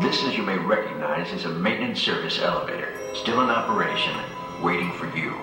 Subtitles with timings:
[0.00, 4.14] This, as you may recognize, is a maintenance service elevator, still in operation,
[4.62, 5.34] waiting for you.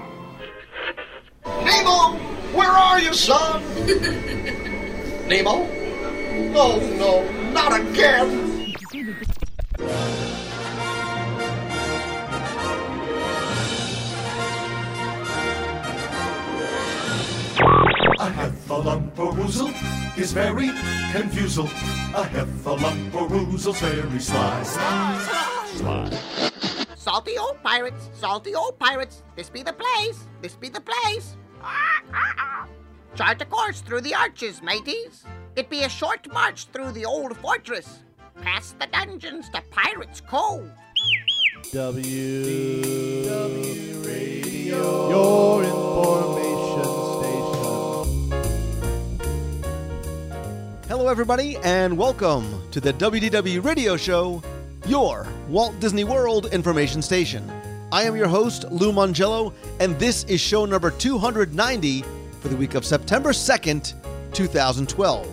[1.46, 2.18] Nemo,
[2.54, 3.62] where are you, son?
[5.28, 5.68] Nemo?
[6.54, 8.45] No, no, not again.
[18.86, 19.74] Heffalumperwoozle
[20.16, 20.70] is very
[21.12, 21.66] confusal.
[22.16, 24.62] I have a heffalump or woozle's very sly.
[24.62, 30.82] Sly, sly, Salty old pirates, salty old pirates, this be the place, this be the
[30.82, 31.36] place.
[33.16, 35.26] Chart a course through the arches, mateys.
[35.56, 38.04] It be a short march through the old fortress,
[38.44, 40.70] past the dungeons to Pirates Cove.
[41.72, 45.85] W W Radio, your information
[51.08, 54.42] Everybody, and welcome to the WDW Radio Show,
[54.88, 57.50] your Walt Disney World information station.
[57.92, 62.04] I am your host, Lou Mongello, and this is show number 290
[62.42, 63.94] for the week of September 2nd,
[64.34, 65.28] 2012.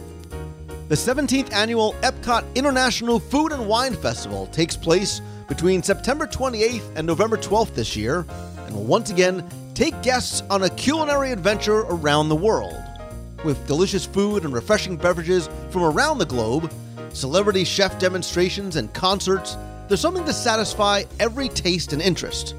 [0.88, 7.06] The 17th annual Epcot International Food and Wine Festival takes place between September 28th and
[7.06, 8.26] November 12th this year,
[8.66, 12.91] and will once again take guests on a culinary adventure around the world.
[13.44, 16.72] With delicious food and refreshing beverages from around the globe,
[17.12, 19.56] celebrity chef demonstrations and concerts,
[19.88, 22.54] there's something to satisfy every taste and interest.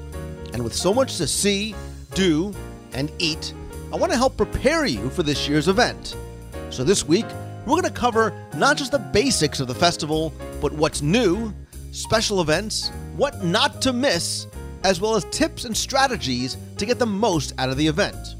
[0.52, 1.74] And with so much to see,
[2.14, 2.54] do,
[2.92, 3.54] and eat,
[3.92, 6.16] I want to help prepare you for this year's event.
[6.68, 7.26] So this week,
[7.64, 11.54] we're going to cover not just the basics of the festival, but what's new,
[11.92, 14.46] special events, what not to miss,
[14.82, 18.36] as well as tips and strategies to get the most out of the event.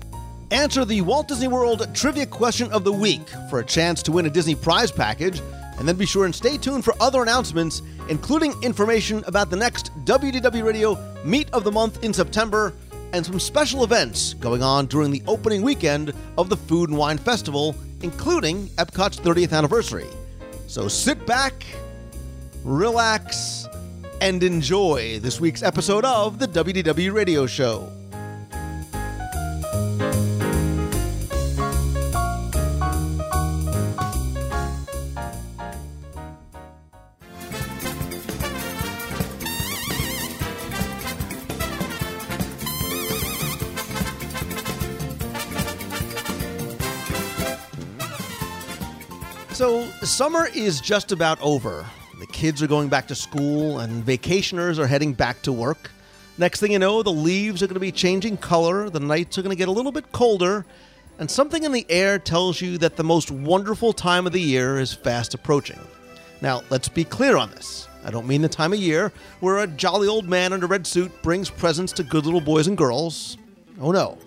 [0.55, 4.27] Answer the Walt Disney World Trivia Question of the Week for a chance to win
[4.27, 5.43] a Disney prize package,
[5.81, 9.91] and then be sure and stay tuned for other announcements, including information about the next
[10.05, 12.73] WDW Radio Meet of the Month in September
[13.13, 17.19] and some special events going on during the opening weekend of the Food and Wine
[17.19, 20.07] Festival, including Epcot's 30th anniversary.
[20.69, 21.67] So sit back,
[22.63, 23.67] relax,
[24.21, 27.91] and enjoy this week's episode of the WDW Radio Show.
[49.55, 51.87] So, summer is just about over.
[52.19, 55.93] The kids are going back to school, and vacationers are heading back to work.
[56.39, 59.43] Next thing you know, the leaves are going to be changing color, the nights are
[59.43, 60.67] going to get a little bit colder,
[61.21, 64.81] and something in the air tells you that the most wonderful time of the year
[64.81, 65.79] is fast approaching.
[66.41, 67.87] Now, let's be clear on this.
[68.05, 70.85] I don't mean the time of year where a jolly old man in a red
[70.85, 73.39] suit brings presents to good little boys and girls.
[73.81, 74.19] Oh no.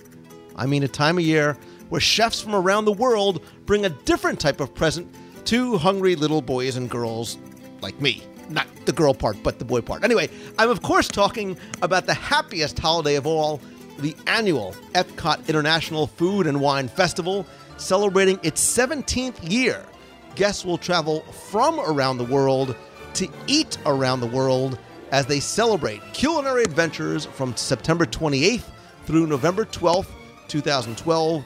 [0.56, 1.58] I mean a time of year
[1.90, 5.14] where chefs from around the world bring a different type of present
[5.46, 7.38] to hungry little boys and girls
[7.82, 8.24] like me.
[8.50, 10.04] Not the girl part, but the boy part.
[10.04, 13.62] Anyway, I'm of course talking about the happiest holiday of all,
[14.00, 17.46] the annual Epcot International Food and Wine Festival,
[17.78, 19.86] celebrating its 17th year.
[20.36, 22.76] Guests will travel from around the world
[23.16, 24.78] to eat around the world
[25.12, 28.70] as they celebrate culinary adventures from September 28th
[29.06, 30.08] through November 12th,
[30.48, 31.44] 2012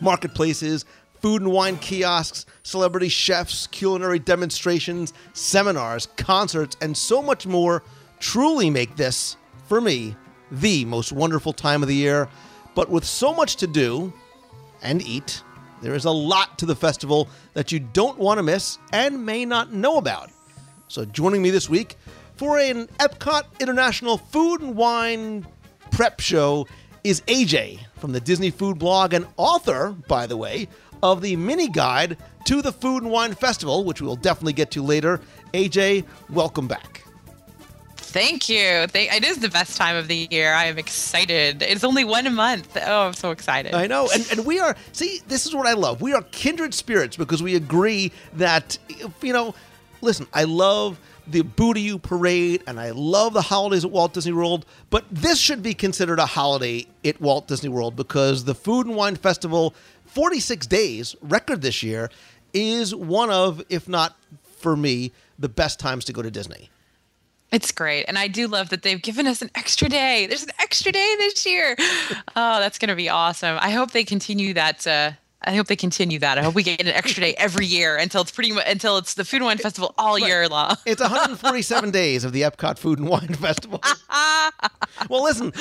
[0.00, 0.84] marketplaces,
[1.20, 7.82] food and wine kiosks, celebrity chefs, culinary demonstrations, seminars, concerts, and so much more
[8.20, 9.36] truly make this,
[9.66, 10.16] for me,
[10.50, 12.28] the most wonderful time of the year.
[12.74, 14.12] But with so much to do
[14.82, 15.42] and eat,
[15.82, 19.44] there is a lot to the festival that you don't want to miss and may
[19.44, 20.30] not know about.
[20.88, 21.96] So, joining me this week
[22.36, 25.46] for an Epcot International Food and Wine
[25.90, 26.66] prep show
[27.04, 30.68] is AJ from the Disney Food Blog and author, by the way,
[31.02, 34.70] of the mini guide to the Food and Wine Festival, which we will definitely get
[34.72, 35.20] to later.
[35.52, 37.04] AJ, welcome back.
[37.96, 38.86] Thank you.
[38.94, 40.54] It is the best time of the year.
[40.54, 41.60] I am excited.
[41.60, 42.76] It's only one month.
[42.80, 43.74] Oh, I'm so excited.
[43.74, 44.08] I know.
[44.12, 46.00] And, and we are, see, this is what I love.
[46.00, 48.78] We are kindred spirits because we agree that,
[49.20, 49.54] you know,
[50.00, 50.98] listen, I love
[51.30, 55.04] the Boo to You parade and I love the holidays at Walt Disney World, but
[55.10, 59.16] this should be considered a holiday at Walt Disney World because the Food and Wine
[59.16, 59.74] Festival,
[60.06, 62.10] 46 days, record this year,
[62.52, 66.70] is one of, if not for me, the best times to go to Disney.
[67.50, 68.04] It's great.
[68.04, 70.26] And I do love that they've given us an extra day.
[70.26, 71.76] There's an extra day this year.
[72.36, 73.58] Oh, that's going to be awesome.
[73.60, 75.12] I hope they continue that uh,
[75.42, 76.36] I hope they continue that.
[76.36, 79.14] I hope we get an extra day every year until it's pretty much until it's
[79.14, 80.76] the Food and Wine Festival all year long.
[80.86, 83.80] It's 147 days of the Epcot Food and Wine Festival.
[85.08, 85.52] well, listen,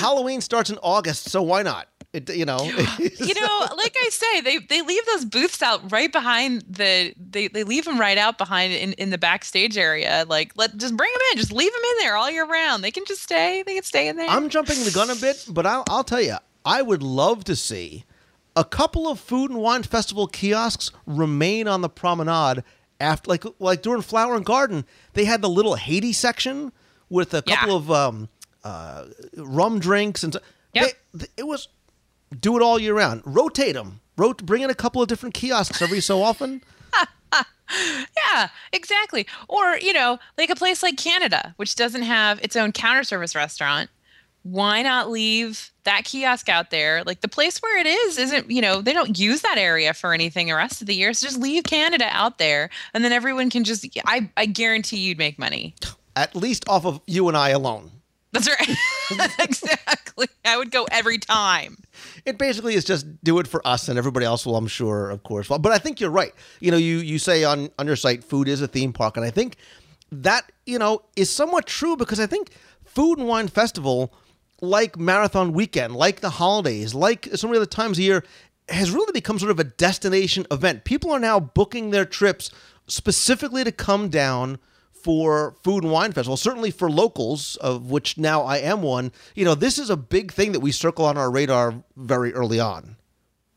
[0.00, 1.88] Halloween starts in August, so why not?
[2.12, 2.58] It, you know,
[2.98, 7.48] you know, like I say, they they leave those booths out right behind the they,
[7.48, 10.24] they leave them right out behind in, in the backstage area.
[10.26, 12.82] Like let just bring them in, just leave them in there all year round.
[12.82, 13.62] They can just stay.
[13.66, 14.28] They can stay in there.
[14.30, 17.56] I'm jumping the gun a bit, but I'll, I'll tell you, I would love to
[17.56, 18.04] see
[18.56, 22.62] a couple of food and wine festival kiosks remain on the promenade
[23.00, 24.84] after, like like during Flower and Garden,
[25.14, 26.72] they had the little Haiti section
[27.10, 27.76] with a couple Yeah.
[27.76, 28.28] of um,
[28.62, 29.04] uh,
[29.36, 30.32] rum drinks and.
[30.34, 30.40] so-
[30.74, 30.92] Yep.
[31.14, 31.68] they- it was
[32.40, 33.22] do it all year round.
[33.24, 34.00] Rotate them.
[34.16, 36.62] Rot- bring in a couple of different kiosks every so often.
[38.30, 39.26] Yeah, exactly.
[39.48, 43.34] Or, you know, like a place like Canada, which doesn't have its own counter service
[43.34, 43.88] restaurant.
[44.44, 47.02] Why not leave that kiosk out there?
[47.04, 50.12] Like the place where it is isn't, you know, they don't use that area for
[50.14, 51.12] anything the rest of the year.
[51.12, 55.18] So just leave Canada out there and then everyone can just I, I guarantee you'd
[55.18, 55.74] make money.
[56.14, 57.90] At least off of you and I alone.
[58.32, 59.30] That's right.
[59.38, 60.26] exactly.
[60.44, 61.78] I would go every time.
[62.24, 65.22] It basically is just do it for us and everybody else will, I'm sure, of
[65.22, 65.48] course.
[65.48, 66.34] But I think you're right.
[66.60, 69.24] You know, you you say on on your site, food is a theme park, and
[69.24, 69.56] I think
[70.10, 72.50] that you know is somewhat true because I think
[72.84, 74.12] Food and Wine Festival,
[74.60, 78.24] like Marathon Weekend, like the holidays, like so many other times a year,
[78.68, 80.84] has really become sort of a destination event.
[80.84, 82.50] People are now booking their trips
[82.86, 84.58] specifically to come down
[84.92, 89.12] for Food and Wine Festival, certainly for locals, of which now I am one.
[89.34, 92.58] You know, this is a big thing that we circle on our radar very early
[92.58, 92.96] on.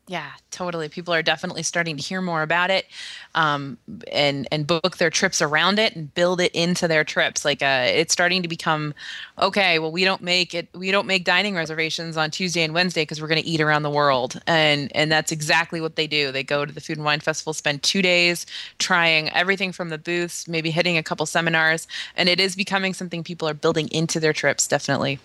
[0.08, 0.88] Yeah, totally.
[0.88, 2.86] People are definitely starting to hear more about it,
[3.34, 3.76] um,
[4.10, 7.44] and and book their trips around it and build it into their trips.
[7.44, 8.94] Like, uh, it's starting to become
[9.38, 9.78] okay.
[9.78, 10.68] Well, we don't make it.
[10.74, 13.82] We don't make dining reservations on Tuesday and Wednesday because we're going to eat around
[13.82, 16.32] the world, and and that's exactly what they do.
[16.32, 18.46] They go to the Food and Wine Festival, spend two days
[18.78, 23.22] trying everything from the booths, maybe hitting a couple seminars, and it is becoming something
[23.22, 24.66] people are building into their trips.
[24.66, 25.20] Definitely.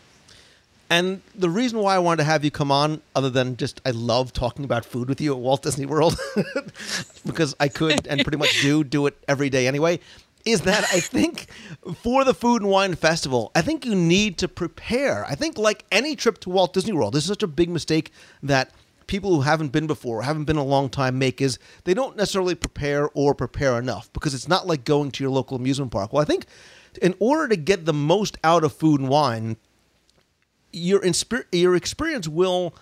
[0.94, 3.90] And the reason why I wanted to have you come on, other than just I
[3.90, 6.16] love talking about food with you at Walt Disney World,
[7.26, 10.00] because I could and pretty much do do it every day anyway,
[10.46, 11.48] is that I think
[12.04, 15.26] for the Food and Wine Festival, I think you need to prepare.
[15.26, 18.12] I think like any trip to Walt Disney World, this is such a big mistake
[18.44, 18.70] that
[19.08, 22.54] people who haven't been before, haven't been a long time make is they don't necessarily
[22.54, 26.14] prepare or prepare enough because it's not like going to your local amusement park.
[26.14, 26.46] Well, I think
[27.02, 29.58] in order to get the most out of food and wine,
[30.74, 31.02] your
[31.52, 32.74] your experience will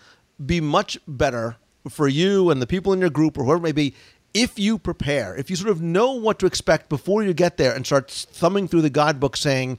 [0.43, 1.57] be much better
[1.89, 3.93] for you and the people in your group or whoever it may be
[4.33, 7.75] if you prepare if you sort of know what to expect before you get there
[7.75, 9.77] and start thumbing through the guidebook saying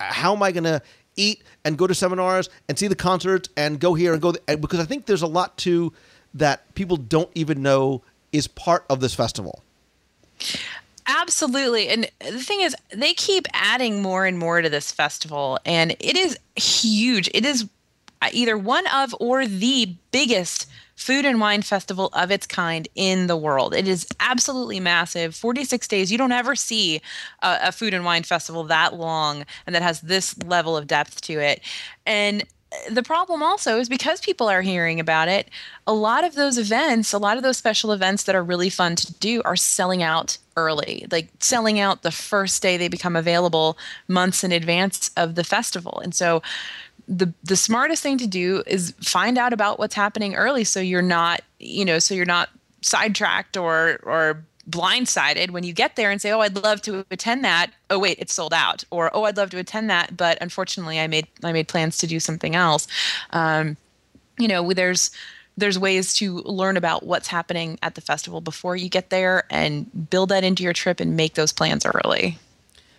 [0.00, 0.80] how am i going to
[1.16, 4.60] eat and go to seminars and see the concerts and go here and go th-
[4.60, 5.92] because i think there's a lot too
[6.32, 8.02] that people don't even know
[8.32, 9.62] is part of this festival
[11.06, 11.88] Absolutely.
[11.88, 16.16] And the thing is, they keep adding more and more to this festival, and it
[16.16, 17.28] is huge.
[17.34, 17.68] It is
[18.20, 23.26] uh, either one of or the biggest food and wine festival of its kind in
[23.26, 23.74] the world.
[23.74, 25.34] It is absolutely massive.
[25.34, 26.12] 46 days.
[26.12, 27.00] You don't ever see
[27.42, 31.20] a, a food and wine festival that long and that has this level of depth
[31.22, 31.60] to it.
[32.06, 32.44] And
[32.90, 35.48] the problem also is because people are hearing about it,
[35.86, 38.96] a lot of those events, a lot of those special events that are really fun
[38.96, 43.76] to do are selling out early, like selling out the first day they become available
[44.08, 46.00] months in advance of the festival.
[46.02, 46.42] And so
[47.08, 51.02] the the smartest thing to do is find out about what's happening early so you're
[51.02, 52.48] not, you know, so you're not
[52.80, 57.44] sidetracked or or blindsided when you get there and say, "Oh, I'd love to attend
[57.44, 58.82] that." Oh, wait, it's sold out.
[58.90, 62.06] Or, "Oh, I'd love to attend that, but unfortunately, I made I made plans to
[62.06, 62.88] do something else."
[63.30, 63.76] Um,
[64.38, 65.10] you know, there's
[65.56, 70.10] there's ways to learn about what's happening at the festival before you get there and
[70.10, 72.38] build that into your trip and make those plans early.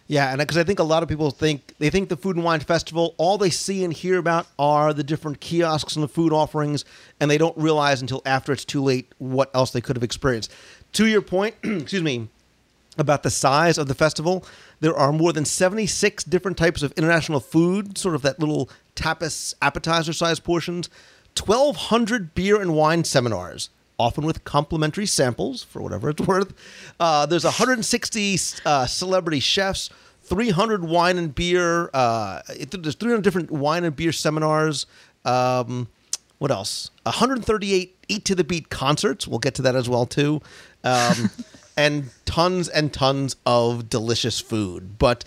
[0.07, 2.43] Yeah, and because I think a lot of people think they think the Food and
[2.43, 6.33] Wine Festival, all they see and hear about are the different kiosks and the food
[6.33, 6.83] offerings,
[7.19, 10.51] and they don't realize until after it's too late what else they could have experienced.
[10.93, 12.29] To your point, excuse me,
[12.97, 14.45] about the size of the festival,
[14.79, 19.55] there are more than 76 different types of international food, sort of that little tapas
[19.62, 20.89] appetizer size portions,
[21.43, 26.53] 1,200 beer and wine seminars, often with complimentary samples for whatever it's worth.
[27.00, 29.89] Uh, there's 160 uh, celebrity chefs,
[30.21, 31.89] 300 wine and beer.
[31.93, 34.85] Uh, it, there's 300 different wine and beer seminars.
[35.25, 35.88] Um,
[36.38, 36.91] what else?
[37.03, 39.27] 138 Eat to the Beat concerts.
[39.27, 40.41] We'll get to that as well too.
[40.83, 41.29] Um,
[41.75, 44.97] and tons and tons of delicious food.
[44.99, 45.25] But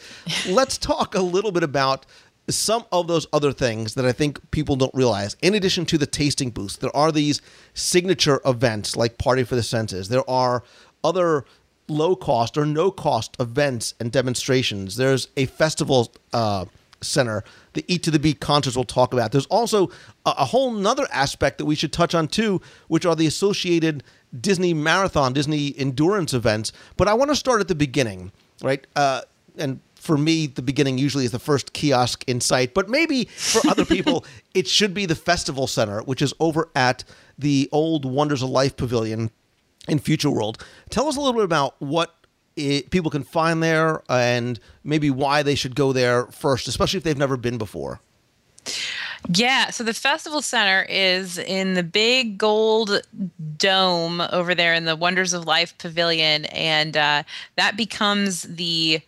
[0.48, 2.06] let's talk a little bit about
[2.48, 5.36] some of those other things that I think people don't realize.
[5.42, 7.42] In addition to the tasting booths, there are these
[7.74, 10.08] signature events like Party for the Senses.
[10.08, 10.62] There are
[11.02, 11.44] other
[11.88, 14.96] low cost or no cost events and demonstrations.
[14.96, 16.66] There's a festival uh,
[17.00, 17.44] center.
[17.74, 19.32] The Eat to the Beat concerts we'll talk about.
[19.32, 19.88] There's also
[20.24, 24.02] a, a whole nother aspect that we should touch on too, which are the associated
[24.40, 26.72] Disney marathon, Disney endurance events.
[26.96, 28.86] But I want to start at the beginning, right?
[28.94, 29.22] Uh,
[29.58, 33.66] and for me, the beginning usually is the first kiosk in sight, but maybe for
[33.68, 34.24] other people,
[34.54, 37.04] it should be the festival center, which is over at
[37.38, 39.30] the old Wonders of Life Pavilion
[39.88, 40.64] in Future World.
[40.90, 42.14] Tell us a little bit about what
[42.56, 47.04] it, people can find there and maybe why they should go there first, especially if
[47.04, 48.00] they've never been before.
[49.28, 53.02] Yeah, so the festival center is in the big gold
[53.56, 57.22] dome over there in the Wonders of Life Pavilion, and uh,
[57.56, 59.00] that becomes the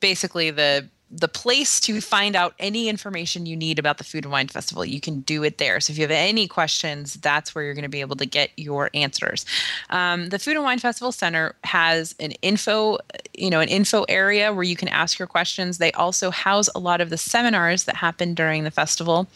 [0.00, 4.32] basically the the place to find out any information you need about the Food and
[4.32, 4.84] Wine Festival.
[4.84, 5.80] You can do it there.
[5.80, 8.50] So if you have any questions, that's where you're going to be able to get
[8.56, 9.44] your answers.
[9.90, 12.98] Um, the Food and Wine Festival Center has an info,
[13.34, 15.78] you know, an info area where you can ask your questions.
[15.78, 19.26] They also house a lot of the seminars that happen during the festival.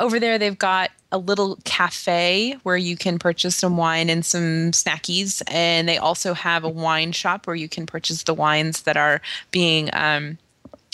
[0.00, 4.70] Over there, they've got a little cafe where you can purchase some wine and some
[4.72, 5.42] snackies.
[5.46, 9.20] And they also have a wine shop where you can purchase the wines that are
[9.50, 10.38] being um,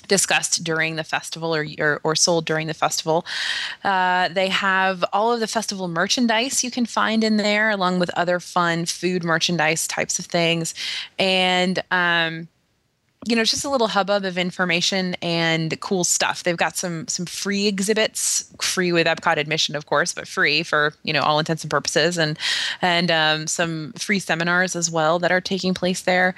[0.09, 3.25] discussed during the festival or, or, or sold during the festival.
[3.85, 8.11] Uh, they have all of the festival merchandise you can find in there, along with
[8.11, 10.75] other fun food merchandise types of things.
[11.19, 12.49] And, um,
[13.28, 16.44] you know, it's just a little hubbub of information and cool stuff.
[16.44, 20.94] They've got some some free exhibits, free with Epcot admission, of course, but free for
[21.02, 22.38] you know all intents and purposes, and
[22.80, 26.35] and um, some free seminars as well that are taking place there.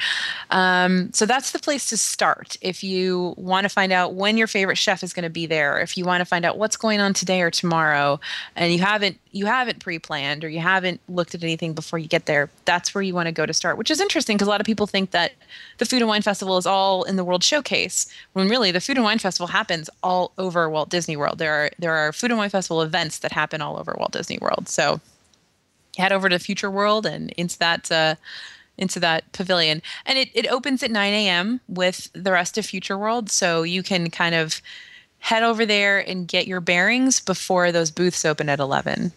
[0.50, 4.48] Um, so that's the place to start if you want to find out when your
[4.48, 5.78] favorite chef is going to be there.
[5.78, 8.18] If you want to find out what's going on today or tomorrow,
[8.56, 12.26] and you haven't you haven't pre-planned or you haven't looked at anything before you get
[12.26, 13.78] there, that's where you want to go to start.
[13.78, 15.34] Which is interesting because a lot of people think that
[15.78, 18.96] the Food and Wine Festival is all in the World Showcase, when really the Food
[18.96, 21.38] and Wine Festival happens all over Walt Disney World.
[21.38, 24.38] There are there are Food and Wine Festival events that happen all over Walt Disney
[24.40, 24.68] World.
[24.68, 25.00] So
[25.96, 27.90] head over to Future World and into that.
[27.90, 28.14] Uh,
[28.78, 32.96] into that pavilion and it, it opens at 9 a.m with the rest of future
[32.96, 34.62] world so you can kind of
[35.18, 39.12] head over there and get your bearings before those booths open at 11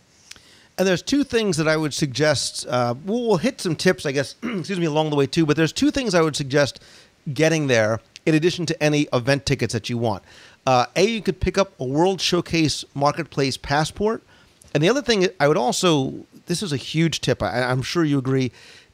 [0.78, 2.66] And there's two things that I would suggest.
[2.68, 5.46] Uh, we'll, we'll hit some tips, I guess, excuse me, along the way too.
[5.46, 6.82] But there's two things I would suggest
[7.32, 10.24] getting there, in addition to any event tickets that you want.
[10.66, 14.24] Uh, a, you could pick up a World Showcase Marketplace passport,
[14.74, 16.14] and the other thing I would also,
[16.46, 17.44] this is a huge tip.
[17.44, 18.52] I, I'm sure you agree,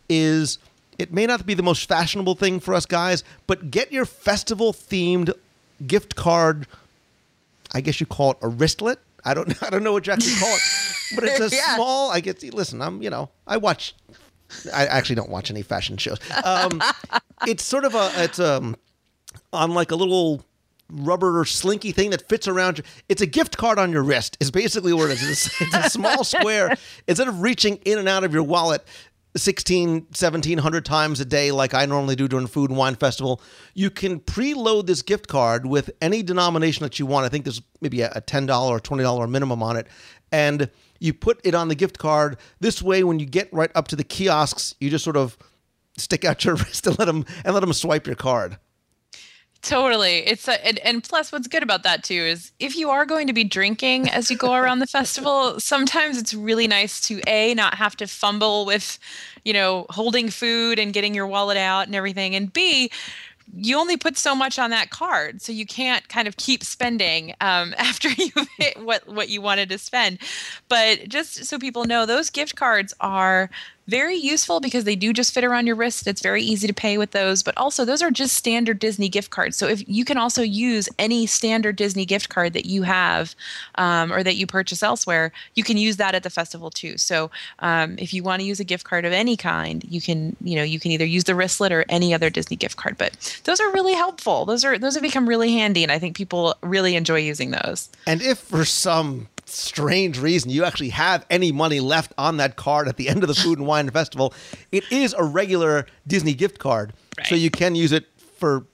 [0.10, 0.58] is
[0.98, 4.74] it may not be the most fashionable thing for us guys, but get your festival
[4.74, 5.32] themed
[5.86, 6.68] gift card.
[7.72, 8.98] I guess you call it a wristlet.
[9.24, 10.62] I don't I don't know what you actually call it,
[11.16, 11.76] but it's a Yeah.
[11.76, 12.10] small.
[12.10, 12.82] I get listen.
[12.82, 13.94] I'm you know I watch.
[14.74, 16.18] I actually don't watch any fashion shows.
[16.44, 16.82] Um,
[17.48, 18.76] it's sort of a it's um
[19.54, 20.44] on like a little
[20.92, 22.84] rubber slinky thing that fits around you.
[23.08, 24.38] It's a gift card on your wrist.
[24.40, 25.52] Is basically what it is.
[25.60, 26.76] It's, a small square.
[27.08, 28.86] Instead of reaching in and out of your wallet
[29.38, 33.42] 16, 1700 times a day like I normally do during Food and Wine Festival,
[33.76, 37.26] you can preload this gift card with any denomination that you want.
[37.26, 39.88] I think there's maybe a a $10 or $20 minimum on it.
[40.32, 42.38] And you put it on the gift card.
[42.60, 45.38] This way, when you get right up to the kiosks, you just sort of
[45.98, 48.58] stick out your wrist and let them and let them swipe your card.
[49.62, 50.20] Totally.
[50.20, 53.28] It's a, and, and plus what's good about that too is if you are going
[53.28, 57.54] to be drinking as you go around the festival, sometimes it's really nice to A
[57.56, 58.98] not have to fumble with,
[59.44, 62.90] you know, holding food and getting your wallet out and everything and B
[63.56, 67.34] you only put so much on that card so you can't kind of keep spending
[67.42, 70.20] um, after you've hit what what you wanted to spend.
[70.68, 73.50] But just so people know those gift cards are
[73.90, 76.08] very useful because they do just fit around your wrist.
[76.08, 79.32] It's very easy to pay with those but also those are just standard disney gift
[79.32, 79.58] cards.
[79.58, 83.36] So if you can also use any standard disney gift card that you have
[83.76, 86.98] um, or that you purchase elsewhere you can use that at the festival too.
[86.98, 90.36] So um, if you want to use a gift card of any kind you can
[90.42, 93.42] you know you can either use the wristlet or any other disney gift card but
[93.44, 94.46] those are really helpful.
[94.46, 97.90] Those are those have become really handy and i think people really enjoy using those.
[98.06, 102.88] And if for some strange reason you actually have any money left on that card
[102.88, 104.34] at the end of the Food and Wine Festival,
[104.72, 106.94] it is a regular Disney gift card.
[107.26, 108.06] So you can use it
[108.38, 108.66] for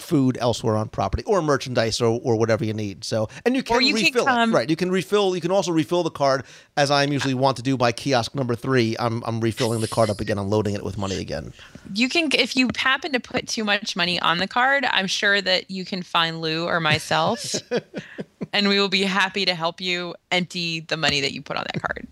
[0.00, 3.04] food elsewhere on property or merchandise or, or whatever you need.
[3.04, 4.54] So and you can Or you can refill come- it.
[4.54, 4.70] Right.
[4.70, 6.44] You can refill you can also refill the card
[6.76, 8.96] as I'm usually want to do by kiosk number three.
[8.98, 11.52] I'm I'm refilling the card up again, I'm loading it with money again.
[11.94, 15.40] You can, if you happen to put too much money on the card, I'm sure
[15.40, 17.54] that you can find Lou or myself,
[18.52, 21.64] and we will be happy to help you empty the money that you put on
[21.72, 22.06] that card.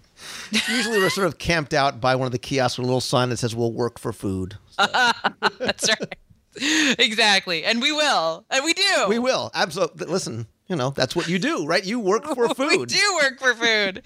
[0.69, 3.29] Usually we're sort of camped out by one of the kiosks with a little sign
[3.29, 4.57] that says we'll work for food.
[4.77, 6.15] That's right.
[6.99, 9.07] exactly, and we will, and we do.
[9.09, 9.51] We will.
[9.55, 10.07] Absolutely.
[10.07, 11.85] Listen, you know, that's what you do, right?
[11.85, 12.79] You work for food.
[12.79, 14.03] We do work for food.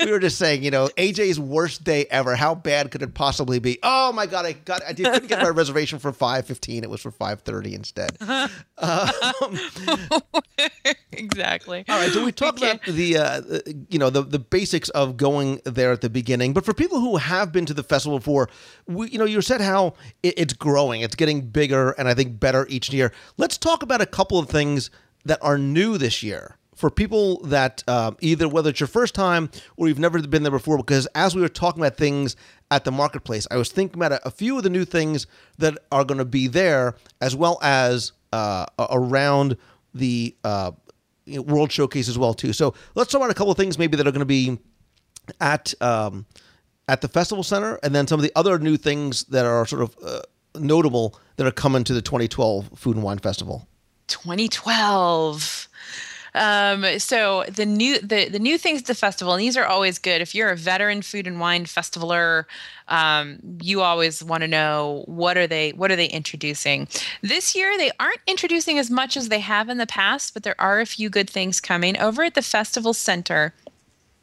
[0.04, 2.36] we were just saying, you know, AJ's worst day ever.
[2.36, 3.78] How bad could it possibly be?
[3.82, 6.84] Oh my god, I got I did, couldn't get my reservation for five fifteen.
[6.84, 8.16] It was for five thirty instead.
[11.12, 11.84] exactly.
[11.88, 12.70] All right, so we talked Okay.
[12.72, 13.42] about the, uh,
[13.88, 16.52] you know, the the basics of going there at the beginning.
[16.52, 18.48] But for people who have been to the festival before,
[18.86, 22.38] we, you know, you said how it, it's growing, it's getting bigger, and I think
[22.38, 23.12] better each year.
[23.36, 24.90] Let's talk about a couple of things
[25.24, 29.50] that are new this year for people that um, either whether it's your first time
[29.76, 30.76] or you've never been there before.
[30.76, 32.36] Because as we were talking about things
[32.70, 35.26] at the marketplace, I was thinking about a, a few of the new things
[35.58, 39.56] that are going to be there, as well as uh, around
[39.94, 40.72] the uh,
[41.26, 42.52] World Showcase as well too.
[42.52, 44.58] So let's talk about a couple of things maybe that are going to be
[45.40, 46.26] at um,
[46.88, 49.82] at the festival center, and then some of the other new things that are sort
[49.82, 50.20] of uh,
[50.58, 53.66] notable that are coming to the 2012 Food and Wine Festival.
[54.14, 55.68] 2012.
[56.36, 59.98] Um, so the new the the new things at the festival, and these are always
[59.98, 60.20] good.
[60.20, 62.44] If you're a veteran food and wine festivaler,
[62.88, 66.88] um, you always want to know what are they what are they introducing.
[67.22, 70.60] This year they aren't introducing as much as they have in the past, but there
[70.60, 73.54] are a few good things coming over at the festival center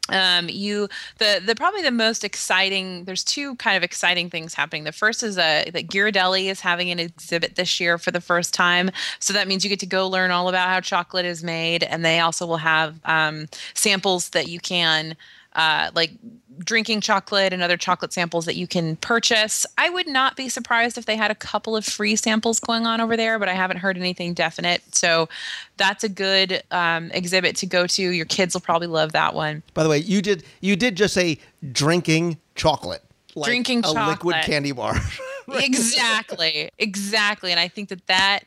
[0.08, 4.84] um, you the the probably the most exciting there's two kind of exciting things happening.
[4.84, 8.52] The first is uh, that Ghirardelli is having an exhibit this year for the first
[8.52, 8.90] time.
[9.20, 11.84] So that means you get to go learn all about how chocolate is made.
[11.84, 15.16] And they also will have um, samples that you can
[15.54, 16.12] uh, like
[16.58, 19.66] drinking chocolate and other chocolate samples that you can purchase.
[19.78, 23.00] I would not be surprised if they had a couple of free samples going on
[23.00, 24.82] over there, but I haven't heard anything definite.
[24.94, 25.28] So
[25.76, 28.02] that's a good um, exhibit to go to.
[28.02, 29.62] Your kids will probably love that one.
[29.74, 31.38] By the way, you did you did just say
[31.72, 33.02] drinking chocolate,
[33.34, 34.94] like Drinking a liquid candy bar.
[35.54, 37.50] exactly, exactly.
[37.50, 38.40] And I think that that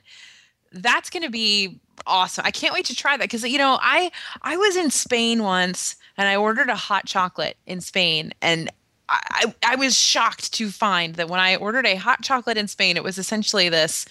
[0.71, 2.45] that's going to be awesome.
[2.45, 5.95] I can't wait to try that because you know I I was in Spain once
[6.17, 8.69] and I ordered a hot chocolate in Spain and.
[9.07, 12.97] I, I was shocked to find that when I ordered a hot chocolate in Spain,
[12.97, 14.07] it was essentially this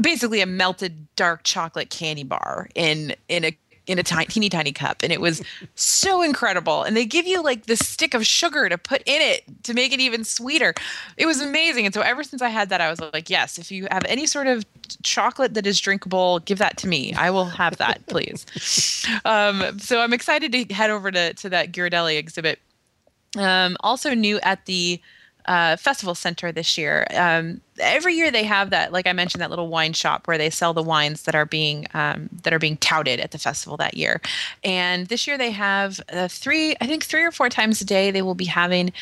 [0.00, 4.72] basically a melted dark chocolate candy bar in in a in a tiny teeny tiny
[4.72, 5.42] cup and it was
[5.74, 6.82] so incredible.
[6.82, 9.92] And they give you like this stick of sugar to put in it to make
[9.92, 10.74] it even sweeter.
[11.16, 11.86] It was amazing.
[11.86, 14.26] And so ever since i had that i was like yes if you have any
[14.26, 14.64] sort of
[15.02, 17.12] chocolate that is drinkable give that to me.
[17.14, 18.46] I will have that please.
[19.24, 22.60] Um, so i'm excited to head over to, to that Ghirardelli exhibit.
[23.36, 25.00] Um, also new at the
[25.46, 27.06] uh, festival center this year.
[27.14, 30.50] Um, every year they have that, like I mentioned, that little wine shop where they
[30.50, 33.96] sell the wines that are being um, that are being touted at the festival that
[33.96, 34.20] year.
[34.62, 38.10] And this year they have uh, three, I think three or four times a day
[38.10, 38.92] they will be having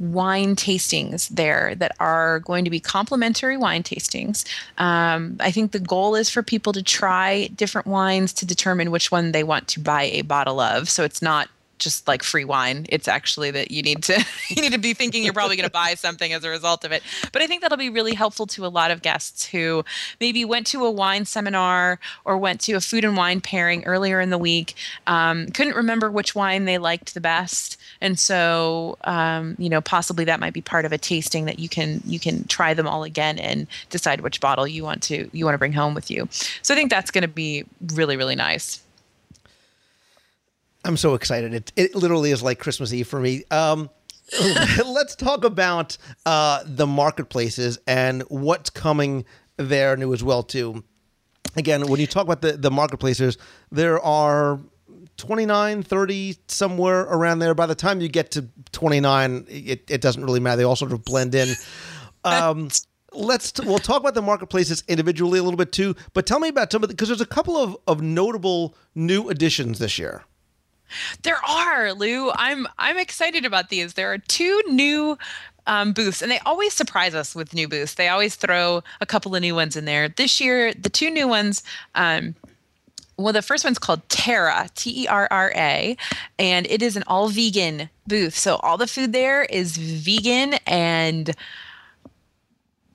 [0.00, 4.46] wine tastings there that are going to be complimentary wine tastings.
[4.78, 9.12] Um, I think the goal is for people to try different wines to determine which
[9.12, 10.88] one they want to buy a bottle of.
[10.88, 11.50] So it's not
[11.80, 12.86] just like free wine.
[12.88, 15.72] It's actually that you need to you need to be thinking you're probably going to
[15.72, 17.02] buy something as a result of it.
[17.32, 19.84] But I think that'll be really helpful to a lot of guests who
[20.20, 24.20] maybe went to a wine seminar or went to a food and wine pairing earlier
[24.20, 24.74] in the week,
[25.06, 30.24] um, couldn't remember which wine they liked the best, and so um, you know possibly
[30.24, 33.02] that might be part of a tasting that you can you can try them all
[33.02, 36.28] again and decide which bottle you want to you want to bring home with you.
[36.62, 37.64] So I think that's going to be
[37.94, 38.82] really really nice.
[40.84, 41.54] I'm so excited.
[41.54, 43.44] It it literally is like Christmas Eve for me.
[43.50, 43.90] Um,
[44.86, 49.24] let's talk about uh, the marketplaces and what's coming
[49.56, 50.84] there new as well too.
[51.56, 53.36] Again, when you talk about the the marketplaces,
[53.70, 54.60] there are
[55.16, 57.54] 29, 30, somewhere around there.
[57.54, 60.58] By the time you get to 29, it, it doesn't really matter.
[60.58, 61.54] They all sort of blend in.
[62.24, 62.68] Um,
[63.12, 65.94] let's t- we'll talk about the marketplaces individually a little bit too.
[66.14, 69.78] But tell me about some of because there's a couple of of notable new additions
[69.78, 70.24] this year.
[71.22, 72.30] There are, Lou.
[72.32, 73.94] I'm I'm excited about these.
[73.94, 75.18] There are two new
[75.66, 77.94] um, booths, and they always surprise us with new booths.
[77.94, 80.08] They always throw a couple of new ones in there.
[80.08, 81.62] This year, the two new ones.
[81.94, 82.34] Um,
[83.16, 85.96] well, the first one's called Terra, T E R R A,
[86.38, 88.36] and it is an all vegan booth.
[88.36, 91.34] So all the food there is vegan and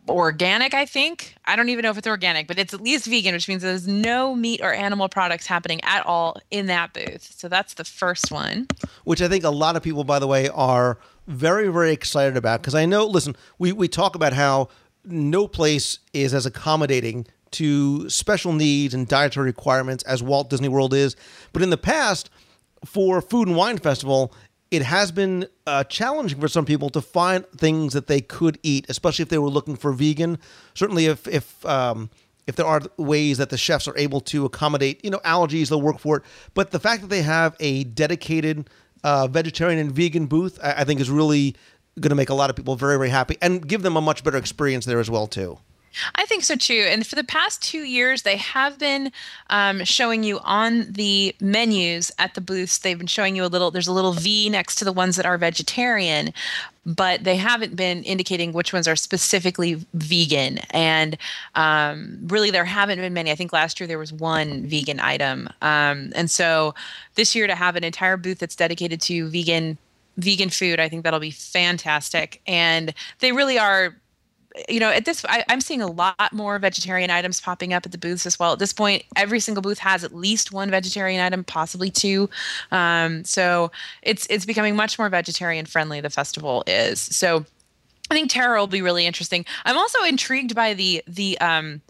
[0.10, 1.36] organic, I think.
[1.46, 3.88] I don't even know if it's organic, but it's at least vegan, which means there's
[3.88, 7.34] no meat or animal products happening at all in that booth.
[7.38, 8.68] So that's the first one.
[9.04, 12.62] which I think a lot of people, by the way, are very, very excited about.
[12.62, 14.70] Because I know, listen, we, we talk about how
[15.04, 20.94] no place is as accommodating to special needs and dietary requirements as Walt Disney World
[20.94, 21.16] is.
[21.54, 22.30] But in the past,
[22.86, 24.34] for Food and Wine Festival,
[24.72, 28.86] it has been uh, challenging for some people to find things that they could eat,
[28.90, 30.40] especially if they were looking for vegan.
[30.74, 32.10] Certainly, if if um,
[32.48, 35.82] if there are ways that the chefs are able to accommodate, you know, allergies, they'll
[35.82, 36.24] work for it.
[36.54, 38.70] But the fact that they have a dedicated
[39.04, 41.56] uh, vegetarian and vegan booth, I, I think, is really
[42.00, 44.24] going to make a lot of people very, very happy and give them a much
[44.24, 45.60] better experience there as well, too.
[46.16, 46.86] I think so too.
[46.88, 49.12] And for the past two years, they have been
[49.50, 52.80] um, showing you on the menus at the booths.
[52.80, 53.72] They've been showing you a little.
[53.72, 56.34] There's a little V next to the ones that are vegetarian,
[56.86, 60.60] but they haven't been indicating which ones are specifically vegan.
[60.70, 61.18] And
[61.56, 63.32] um, really, there haven't been many.
[63.32, 66.76] I think last year there was one vegan item, um, and so
[67.16, 69.78] this year to have an entire booth that's dedicated to vegan
[70.18, 72.42] vegan food, I think that'll be fantastic.
[72.48, 73.96] And they really are
[74.70, 77.92] you know, at this, I, am seeing a lot more vegetarian items popping up at
[77.92, 78.54] the booths as well.
[78.54, 82.30] At this point, every single booth has at least one vegetarian item, possibly two.
[82.72, 86.02] Um, so it's it's becoming much more vegetarian friendly.
[86.02, 87.46] The festival is so.
[88.10, 89.46] I think Terra will be really interesting.
[89.66, 91.82] I'm also intrigued by the the um,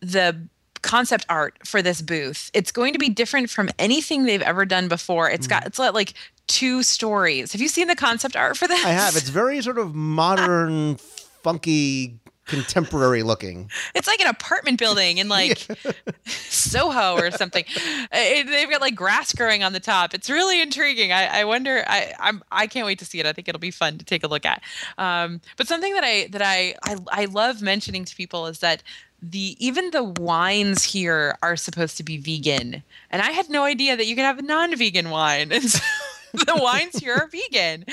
[0.00, 0.48] the
[0.82, 2.50] concept art for this booth.
[2.54, 5.28] It's going to be different from anything they've ever done before.
[5.30, 6.14] It's got it's like
[6.46, 7.52] two stories.
[7.52, 8.84] Have you seen the concept art for this?
[8.84, 9.16] I have.
[9.16, 10.98] It's very sort of modern,
[11.46, 13.70] funky, contemporary looking.
[13.94, 15.64] It's like an apartment building in like
[16.26, 17.62] Soho or something.
[18.12, 20.12] It, they've got like grass growing on the top.
[20.12, 21.12] It's really intriguing.
[21.12, 21.84] I, I wonder.
[21.86, 23.26] I I'm I can't wait to see it.
[23.26, 24.60] I think it'll be fun to take a look at.
[24.98, 28.82] Um, but something that I that I, I I love mentioning to people is that
[29.22, 32.82] the even the wines here are supposed to be vegan,
[33.12, 35.52] and I had no idea that you could have a non-vegan wine.
[35.56, 35.78] And so
[36.46, 37.84] the wines here are vegan,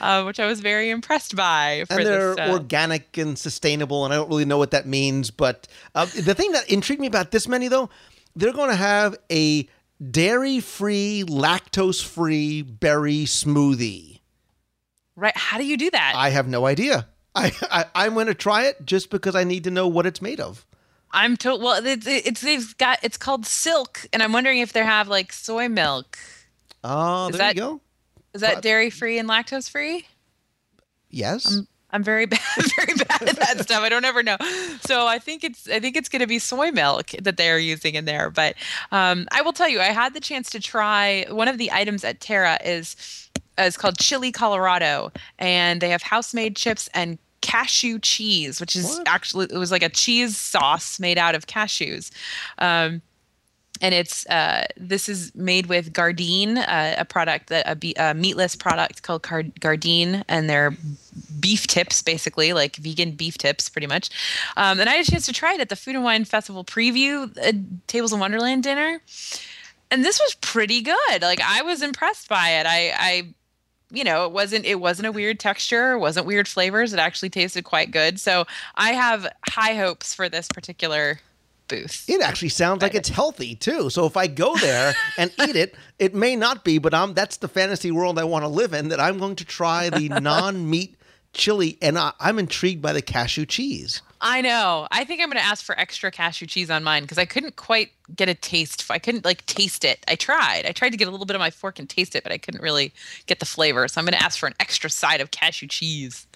[0.00, 1.84] uh, which I was very impressed by.
[1.88, 4.86] For and they're this, uh, organic and sustainable, and I don't really know what that
[4.86, 5.30] means.
[5.30, 7.90] But uh, the thing that intrigued me about this menu, though,
[8.36, 9.68] they're going to have a
[10.10, 14.20] dairy-free, lactose-free berry smoothie.
[15.16, 15.36] right.
[15.36, 16.12] How do you do that?
[16.16, 17.08] I have no idea.
[17.34, 20.20] I, I I'm going to try it just because I need to know what it's
[20.22, 20.64] made of.
[21.10, 21.62] I'm told.
[21.62, 25.32] Well, it's, it's they've got it's called Silk, and I'm wondering if they have like
[25.32, 26.18] soy milk.
[26.84, 27.80] Oh, Is there that- you go.
[28.34, 30.06] Is that But- dairy free and lactose free?
[31.10, 31.60] Yes.
[31.90, 32.40] I'm very bad,
[32.76, 33.82] very bad at that stuff.
[33.82, 34.36] I don't ever know.
[34.82, 37.58] So I think it's I think it's going to be soy milk that they are
[37.58, 38.28] using in there.
[38.30, 38.56] But
[38.92, 42.04] um, I will tell you, I had the chance to try one of the items
[42.04, 42.94] at Terra is
[43.56, 48.84] is called Chili Colorado, and they have house made chips and cashew cheese, which is
[48.84, 49.08] What?
[49.08, 52.10] actually it was like a cheese sauce made out of cashews.
[52.58, 53.00] Um,
[53.80, 58.14] and it's uh, this is made with Gardein, uh, a product that a, be- a
[58.14, 60.76] meatless product called Gardein, and they're
[61.40, 64.10] beef tips, basically like vegan beef tips, pretty much.
[64.56, 66.64] Um, and I had a chance to try it at the Food and Wine Festival
[66.64, 67.52] preview uh,
[67.86, 69.00] Tables in Wonderland dinner,
[69.90, 71.22] and this was pretty good.
[71.22, 72.66] Like I was impressed by it.
[72.66, 73.34] I, I
[73.90, 77.30] you know it wasn't it wasn't a weird texture it wasn't weird flavors it actually
[77.30, 81.20] tasted quite good so i have high hopes for this particular
[81.68, 83.90] booth It actually sounds like it's healthy too.
[83.90, 87.36] So if I go there and eat it, it may not be, but I'm that's
[87.36, 88.88] the fantasy world I want to live in.
[88.88, 90.96] That I'm going to try the non-meat
[91.32, 94.02] chili, and I, I'm intrigued by the cashew cheese.
[94.20, 94.88] I know.
[94.90, 97.56] I think I'm going to ask for extra cashew cheese on mine because I couldn't
[97.56, 98.84] quite get a taste.
[98.90, 100.04] I couldn't like taste it.
[100.08, 100.64] I tried.
[100.66, 102.38] I tried to get a little bit of my fork and taste it, but I
[102.38, 102.92] couldn't really
[103.26, 103.86] get the flavor.
[103.86, 106.26] So I'm going to ask for an extra side of cashew cheese.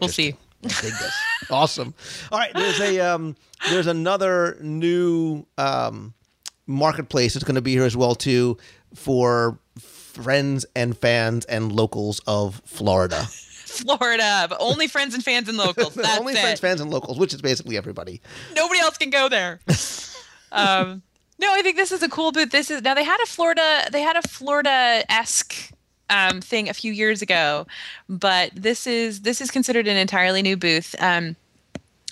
[0.00, 0.36] We'll see.
[0.66, 1.14] I dig this.
[1.50, 1.94] awesome.
[2.30, 3.36] All right, there's a um,
[3.70, 6.14] there's another new um,
[6.66, 8.56] marketplace that's going to be here as well too
[8.94, 13.26] for friends and fans and locals of Florida.
[13.66, 15.94] Florida, but only friends and fans and locals.
[15.94, 16.40] That's Only it.
[16.40, 18.22] friends, fans, and locals, which is basically everybody.
[18.54, 19.60] Nobody else can go there.
[20.52, 21.02] um,
[21.38, 22.50] no, I think this is a cool booth.
[22.50, 25.70] This is now they had a Florida they had a Florida esque
[26.10, 27.66] um, thing a few years ago,
[28.08, 30.94] but this is this is considered an entirely new booth.
[31.00, 31.36] Um,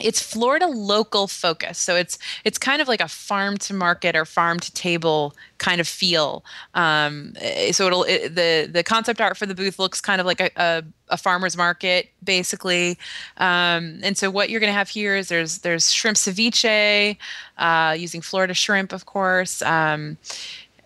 [0.00, 4.24] it's Florida local focus, so it's it's kind of like a farm to market or
[4.24, 6.44] farm to table kind of feel.
[6.74, 10.26] Um, eh, so it'll it, the the concept art for the booth looks kind of
[10.26, 12.98] like a, a, a farmer's market basically.
[13.36, 17.16] Um, and so what you're going to have here is there's there's shrimp ceviche
[17.58, 19.62] uh, using Florida shrimp, of course.
[19.62, 20.18] Um,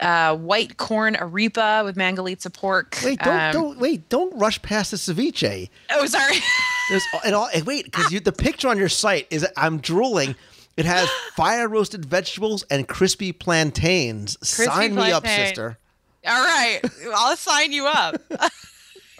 [0.00, 2.98] uh, white corn arepa with mangalitsa pork.
[3.04, 5.68] Wait, don't Um, don't wait, don't rush past the ceviche.
[5.90, 6.36] Oh, sorry.
[6.90, 10.36] There's and all and wait because the picture on your site is I'm drooling.
[10.76, 14.38] It has fire roasted vegetables and crispy plantains.
[14.46, 15.78] Sign me up, sister.
[16.26, 16.80] All right,
[17.14, 18.16] I'll sign you up.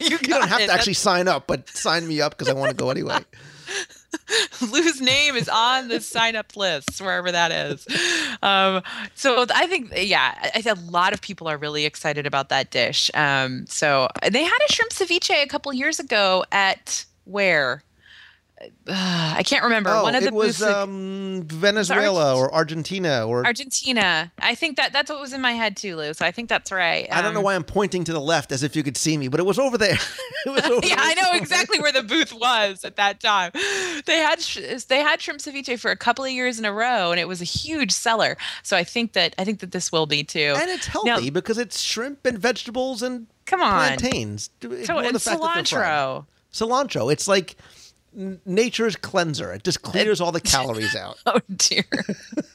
[0.01, 2.71] you, You don't have to actually sign up, but sign me up because I want
[2.71, 3.19] to go anyway.
[4.73, 7.87] Lou's name is on the sign up list wherever that is.
[8.43, 8.83] Um,
[9.15, 12.49] so I think, yeah, I I think a lot of people are really excited about
[12.49, 13.11] that dish.
[13.15, 17.83] Um, so they had a shrimp ceviche a couple years ago at where?
[18.61, 19.91] Uh, I can't remember.
[19.91, 24.33] Oh, One of the it was um, Venezuela or Argentina or Argentina.
[24.39, 26.13] I think that that's what was in my head too, Lou.
[26.15, 27.07] So I think that's right.
[27.13, 29.17] I don't know Um, why I'm pointing to the left as if you could see
[29.17, 29.95] me, but it was over there.
[30.47, 31.05] it was over yeah, there.
[31.05, 33.53] I know exactly where the booth was at that time.
[34.07, 37.13] They had sh- they had shrimp ceviche for a couple of years in a row,
[37.13, 38.37] and it was a huge seller.
[38.65, 40.55] So I think that I think that this will be too.
[40.57, 44.51] And it's Now- healthy because it's shrimp and vegetables and Come on, plantains.
[44.61, 46.27] so and the fact that cilantro.
[46.53, 47.13] Cilantro.
[47.13, 47.57] It's like
[48.13, 49.53] nature's cleanser.
[49.53, 51.19] It just clears all the calories out.
[51.27, 51.85] Oh dear,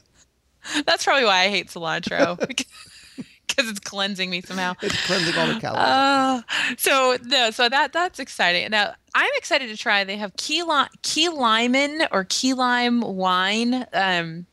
[0.86, 4.74] that's probably why I hate cilantro because it's cleansing me somehow.
[4.82, 5.84] It's cleansing all the calories.
[5.84, 6.42] Uh,
[6.78, 8.70] so no, so that that's exciting.
[8.72, 10.04] Now I'm excited to try.
[10.04, 14.48] They have key li- key limon or key lime wine um,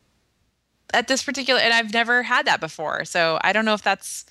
[0.93, 3.05] at this particular, and I've never had that before.
[3.05, 4.25] So I don't know if that's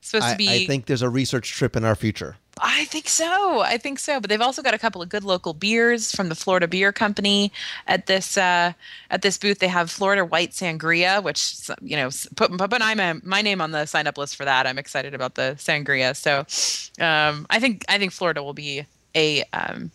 [0.00, 0.48] supposed I, to be.
[0.48, 2.36] I think there's a research trip in our future.
[2.62, 3.60] I think so.
[3.60, 4.20] I think so.
[4.20, 7.52] But they've also got a couple of good local beers from the Florida Beer Company
[7.86, 8.72] at this uh,
[9.10, 9.58] at this booth.
[9.58, 13.86] They have Florida White Sangria, which you know put put my my name on the
[13.86, 14.66] sign up list for that.
[14.66, 16.14] I'm excited about the sangria.
[16.14, 16.40] So
[17.04, 19.90] um, I think I think Florida will be a um,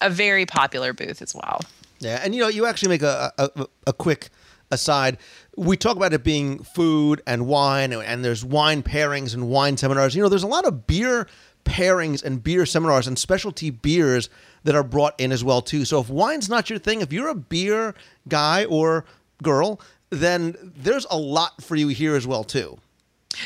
[0.00, 1.60] a very popular booth as well.
[2.00, 4.28] Yeah, and you know, you actually make a, a a quick
[4.70, 5.18] aside.
[5.56, 10.14] We talk about it being food and wine, and there's wine pairings and wine seminars.
[10.14, 11.26] You know, there's a lot of beer
[11.64, 14.28] pairings and beer seminars and specialty beers
[14.64, 15.84] that are brought in as well too.
[15.84, 17.94] So if wine's not your thing, if you're a beer
[18.28, 19.04] guy or
[19.42, 22.78] girl, then there's a lot for you here as well too.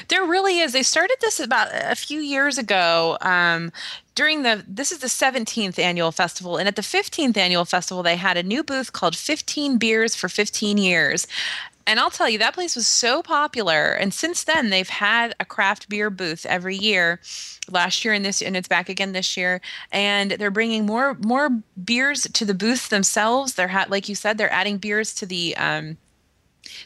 [0.09, 0.73] There really is.
[0.73, 3.19] They started this about a few years ago.
[3.21, 3.71] Um,
[4.15, 8.17] during the this is the 17th annual festival, and at the 15th annual festival, they
[8.17, 11.27] had a new booth called 15 Beers for 15 Years.
[11.87, 13.93] And I'll tell you, that place was so popular.
[13.93, 17.21] And since then, they've had a craft beer booth every year.
[17.71, 19.61] Last year and this, and it's back again this year.
[19.93, 21.51] And they're bringing more more
[21.83, 23.55] beers to the booth themselves.
[23.55, 25.97] They're ha- like you said, they're adding beers to the um,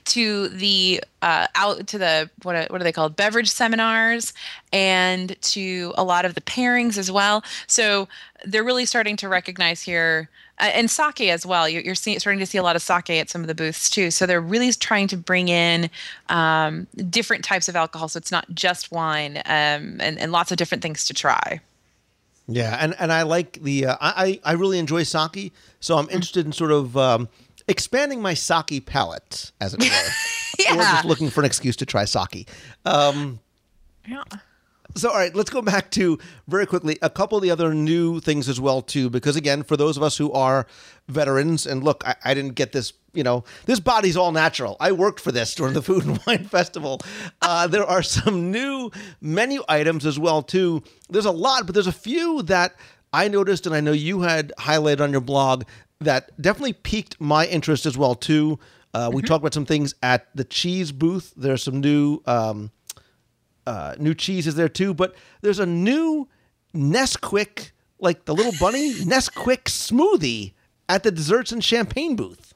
[0.04, 4.32] to the uh, out to the what are, what are they called beverage seminars
[4.72, 8.08] and to a lot of the pairings as well so
[8.44, 10.28] they're really starting to recognize here
[10.60, 11.68] uh, and sake as well.
[11.68, 13.88] You're, you're seeing, starting to see a lot of sake at some of the booths
[13.90, 14.10] too.
[14.10, 15.90] So they're really trying to bring in
[16.28, 18.08] um, different types of alcohol.
[18.08, 21.60] So it's not just wine um, and, and lots of different things to try.
[22.50, 26.46] Yeah, and, and I like the uh, I I really enjoy sake, so I'm interested
[26.46, 27.28] in sort of um,
[27.68, 29.86] expanding my sake palate, as it were,
[30.74, 30.92] or Yeah.
[30.92, 32.48] just looking for an excuse to try sake.
[32.86, 33.40] Um,
[34.08, 34.22] yeah
[34.96, 38.20] so, all right, let's go back to very quickly a couple of the other new
[38.20, 40.66] things as well too, because again, for those of us who are
[41.08, 42.92] veterans, and look, I, I didn't get this.
[43.14, 44.76] You know, this body's all natural.
[44.78, 47.00] I worked for this during the Food and Wine Festival.
[47.42, 50.82] Uh, there are some new menu items as well too.
[51.08, 52.76] There's a lot, but there's a few that
[53.12, 55.64] I noticed, and I know you had highlighted on your blog
[56.00, 58.58] that definitely piqued my interest as well too.
[58.94, 61.32] Uh, we talked about some things at the cheese booth.
[61.36, 62.22] There's some new.
[62.26, 62.70] Um,
[63.68, 66.28] uh, new cheese is there too, but there's a new
[66.74, 70.52] Nesquik, like the little bunny Nesquik smoothie
[70.88, 72.54] at the desserts and champagne booth.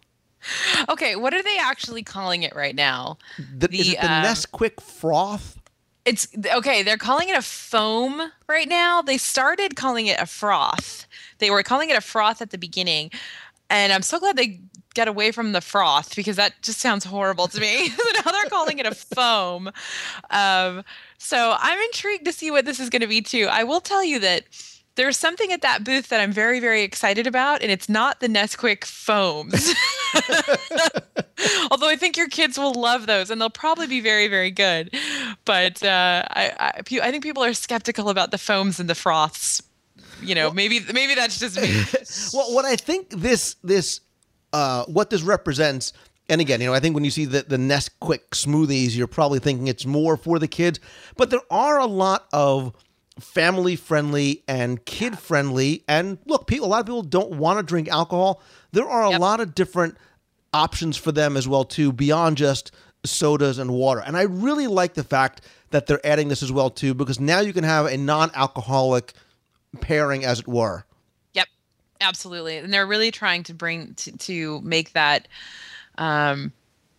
[0.89, 4.25] okay what are they actually calling it right now The, is The, it the um,
[4.25, 5.59] Nesquik froth?
[6.05, 6.83] It's okay.
[6.83, 9.03] They're calling it a foam right now.
[9.03, 11.07] They started calling it a froth.
[11.39, 13.13] They were calling it a froth at the beginning,
[13.71, 14.59] and I'm so glad they
[14.95, 17.89] get away from the froth because that just sounds horrible to me.
[17.97, 19.71] so now they're calling it a foam.
[20.31, 20.85] Um,
[21.19, 23.49] so I'm intrigued to see what this is going to be too.
[23.51, 24.45] I will tell you that
[24.95, 28.29] there's something at that booth that I'm very, very excited about, and it's not the
[28.29, 29.75] Nesquik foams.
[31.71, 34.95] Although I think your kids will love those, and they'll probably be very, very good.
[35.45, 39.63] But uh, I, I, I think people are skeptical about the foams and the froths.
[40.23, 41.83] You know, maybe maybe that's just me.
[42.35, 44.01] Well, what I think this this
[44.53, 45.93] uh, what this represents,
[46.29, 49.39] and again, you know, I think when you see the the Nesquik smoothies, you're probably
[49.39, 50.81] thinking it's more for the kids,
[51.17, 52.75] but there are a lot of
[53.21, 55.85] family friendly and kid friendly.
[55.87, 58.41] And look, people, a lot of people don't want to drink alcohol.
[58.73, 59.21] There are a Yep.
[59.21, 59.97] lot of different
[60.55, 62.71] options for them as well too, beyond just
[63.05, 64.01] sodas and water.
[64.01, 67.41] And I really like the fact that they're adding this as well too, because now
[67.41, 69.13] you can have a non-alcoholic
[69.81, 70.85] pairing, as it were.
[72.03, 75.29] Absolutely, and they're really trying to bring to, to make that
[75.99, 76.53] um,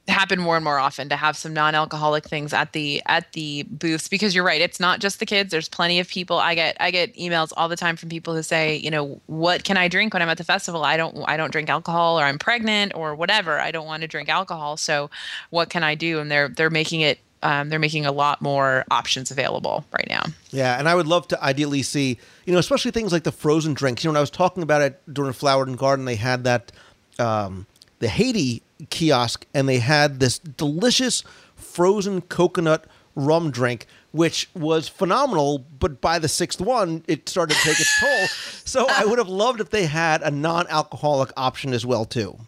[0.07, 1.09] happen more and more often.
[1.09, 4.99] To have some non-alcoholic things at the at the booths because you're right, it's not
[4.99, 5.51] just the kids.
[5.51, 6.37] There's plenty of people.
[6.39, 9.63] I get I get emails all the time from people who say, you know, what
[9.65, 10.83] can I drink when I'm at the festival?
[10.83, 13.59] I don't I don't drink alcohol, or I'm pregnant, or whatever.
[13.59, 14.77] I don't want to drink alcohol.
[14.77, 15.09] So,
[15.49, 16.19] what can I do?
[16.19, 17.19] And they're they're making it.
[17.43, 20.23] Um, they're making a lot more options available right now.
[20.51, 23.73] Yeah, and I would love to ideally see, you know, especially things like the frozen
[23.73, 24.03] drinks.
[24.03, 26.71] You know, when I was talking about it during Flower and Garden, they had that
[27.19, 27.67] um,
[27.99, 31.23] the Haiti kiosk, and they had this delicious
[31.55, 35.65] frozen coconut rum drink, which was phenomenal.
[35.79, 38.27] But by the sixth one, it started to take its toll.
[38.65, 42.39] So I would have loved if they had a non-alcoholic option as well too.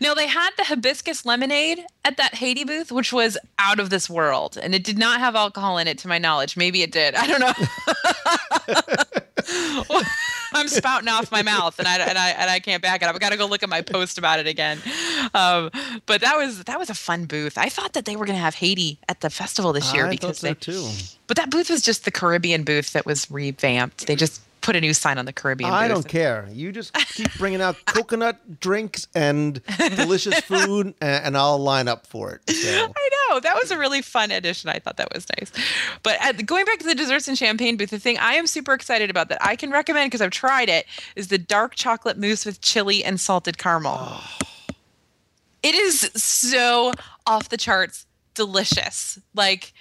[0.00, 4.08] No, they had the hibiscus lemonade at that Haiti booth, which was out of this
[4.10, 6.56] world, and it did not have alcohol in it, to my knowledge.
[6.56, 7.14] Maybe it did.
[7.14, 7.52] I don't know.
[10.54, 13.14] I'm spouting off my mouth, and I and I and I can't back it up.
[13.14, 14.78] I got to go look at my post about it again.
[15.34, 15.70] Um,
[16.06, 17.56] but that was that was a fun booth.
[17.56, 20.10] I thought that they were going to have Haiti at the festival this year I
[20.10, 20.54] because thought so they.
[20.54, 20.88] too.
[21.26, 24.06] But that booth was just the Caribbean booth that was revamped.
[24.06, 25.70] They just put a new sign on the Caribbean.
[25.70, 26.48] I don't care.
[26.50, 32.06] You just keep bringing out coconut drinks and delicious food, and, and I'll line up
[32.06, 32.50] for it.
[32.50, 32.92] So.
[32.96, 34.70] I know that was a really fun addition.
[34.70, 35.52] I thought that was nice.
[36.02, 38.72] But uh, going back to the desserts and champagne booth, the thing I am super
[38.72, 42.46] excited about that I can recommend because I've tried it is the dark chocolate mousse
[42.46, 44.20] with chili and salted caramel.
[45.62, 46.92] It is so
[47.26, 49.18] off the charts delicious.
[49.34, 49.72] Like,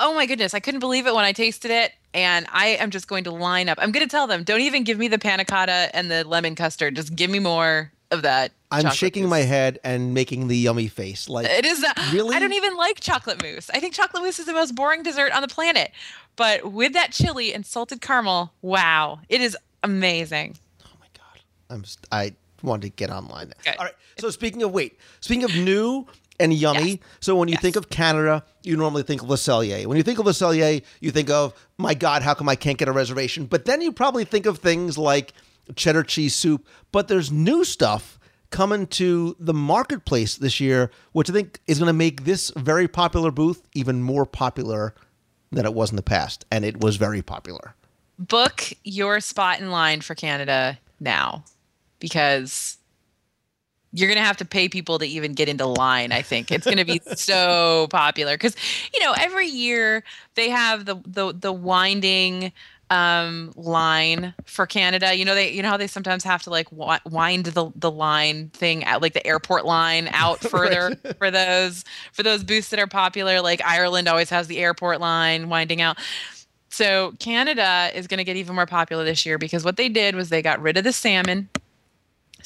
[0.00, 1.92] oh my goodness, I couldn't believe it when I tasted it.
[2.14, 3.78] And I am just going to line up.
[3.80, 6.54] I'm going to tell them, don't even give me the panna cotta and the lemon
[6.54, 6.96] custard.
[6.96, 8.52] Just give me more of that.
[8.70, 9.30] I'm shaking mousse.
[9.30, 11.28] my head and making the yummy face.
[11.28, 11.80] Like It is.
[11.80, 12.34] Not, Really?
[12.34, 13.70] I don't even like chocolate mousse.
[13.72, 15.92] I think chocolate mousse is the most boring dessert on the planet.
[16.36, 20.56] But with that chili and salted caramel, wow, it is amazing.
[20.84, 21.42] Oh my god!
[21.68, 23.52] I'm just, I wanted to get online.
[23.60, 23.76] Okay.
[23.76, 23.94] All right.
[24.18, 26.06] So speaking of wait, speaking of new
[26.40, 26.90] and yummy.
[26.90, 26.98] Yes.
[27.20, 27.62] So when you Yes.
[27.62, 29.86] think of Canada, you normally think of Le Cellier.
[29.86, 32.78] When you think of Le Cellier, you think of my God, how come I can't
[32.78, 33.46] get a reservation?
[33.46, 35.32] But then you probably think of things like
[35.76, 36.66] cheddar cheese soup.
[36.92, 38.18] But there's new stuff
[38.50, 42.88] coming to the marketplace this year, which I think is going to make this very
[42.88, 44.94] popular booth even more popular
[45.52, 47.74] than it was in the past, and it was very popular.
[48.18, 51.44] Book your spot in line for Canada now,
[52.00, 52.77] because
[53.92, 56.12] you're going to have to pay people to even get into line.
[56.12, 58.54] I think it's going to be so popular because
[58.92, 62.52] you know every year they have the the the winding
[62.90, 65.14] um line for Canada.
[65.14, 67.90] You know they you know how they sometimes have to like wi- wind the the
[67.90, 72.80] line thing out like the airport line out further for those for those booths that
[72.80, 75.98] are popular like Ireland always has the airport line winding out.
[76.70, 80.14] So Canada is going to get even more popular this year because what they did
[80.14, 81.48] was they got rid of the salmon.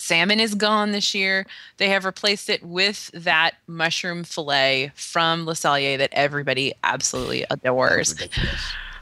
[0.03, 1.47] Salmon is gone this year.
[1.77, 8.17] They have replaced it with that mushroom fillet from Le Cellier that everybody absolutely adores.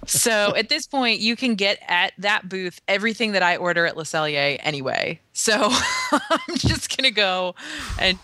[0.06, 3.96] So at this point, you can get at that booth everything that I order at
[3.96, 5.20] Le Cellier anyway.
[5.32, 5.54] So
[6.12, 7.54] I'm just gonna go
[7.98, 8.18] and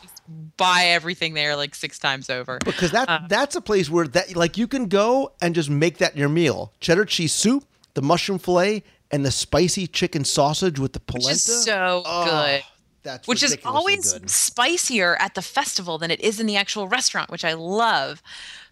[0.58, 2.58] buy everything there like six times over.
[2.62, 3.20] because that Uh.
[3.26, 6.72] that's a place where that like you can go and just make that your meal.
[6.80, 11.28] Cheddar cheese soup, the mushroom fillet, and the spicy chicken sausage with the polenta.
[11.28, 12.62] Which is so Oh, good.
[13.02, 14.28] That's which is always good.
[14.28, 18.20] spicier at the festival than it is in the actual restaurant, which I love.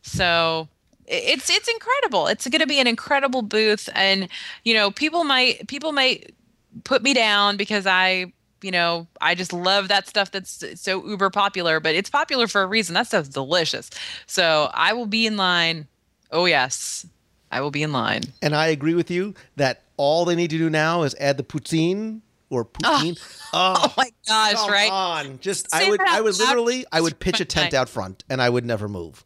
[0.03, 0.69] So
[1.07, 2.27] it's it's incredible.
[2.27, 4.29] It's going to be an incredible booth, and
[4.65, 6.35] you know, people might people might
[6.83, 11.31] put me down because I you know I just love that stuff that's so uber
[11.31, 12.95] popular, but it's popular for a reason.
[12.95, 13.89] That stuff's delicious.
[14.27, 15.87] So I will be in line.
[16.33, 17.07] Oh yes,
[17.55, 18.23] I will be in line.
[18.43, 21.45] And I agree with you that all they need to do now is add the
[21.45, 23.19] poutine or poutine.
[23.57, 24.91] Oh ah, my gosh, come right?
[24.91, 25.39] on.
[25.39, 28.43] Just Say I would I would literally I would pitch a tent out front and
[28.43, 29.25] I would never move.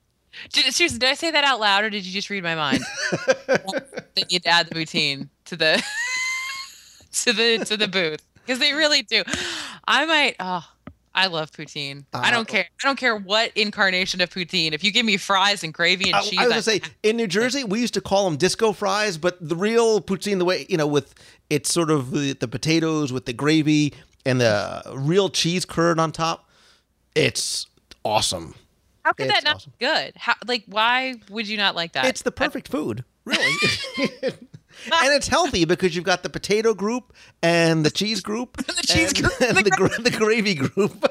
[0.52, 2.82] Did, seriously, did I say that out loud or did you just read my mind?
[4.14, 5.82] they need to add the poutine to the
[7.22, 9.22] to the to the booth because they really do.
[9.86, 10.36] I might.
[10.40, 10.68] Oh,
[11.18, 12.04] I love poutine.
[12.14, 12.66] I Uh, don't care.
[12.82, 14.72] I don't care what incarnation of poutine.
[14.72, 17.16] If you give me fries and gravy and I, cheese, I was gonna say in
[17.16, 20.64] New Jersey we used to call them disco fries, but the real poutine, the way
[20.68, 21.14] you know, with
[21.50, 26.12] it's sort of the, the potatoes with the gravy and the real cheese curd on
[26.12, 26.48] top,
[27.14, 27.66] it's
[28.04, 28.54] awesome.
[29.04, 29.72] How could it's that not awesome.
[29.78, 30.12] be good?
[30.16, 32.04] How like why would you not like that?
[32.04, 33.52] It's the perfect food, really.
[35.02, 39.12] and it's healthy because you've got the potato group and the cheese group, The cheese
[39.12, 41.04] and, group and the the, gra- the gravy group.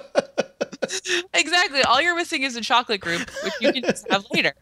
[1.34, 1.82] exactly.
[1.84, 4.54] All you're missing is a chocolate group, which you can just have later.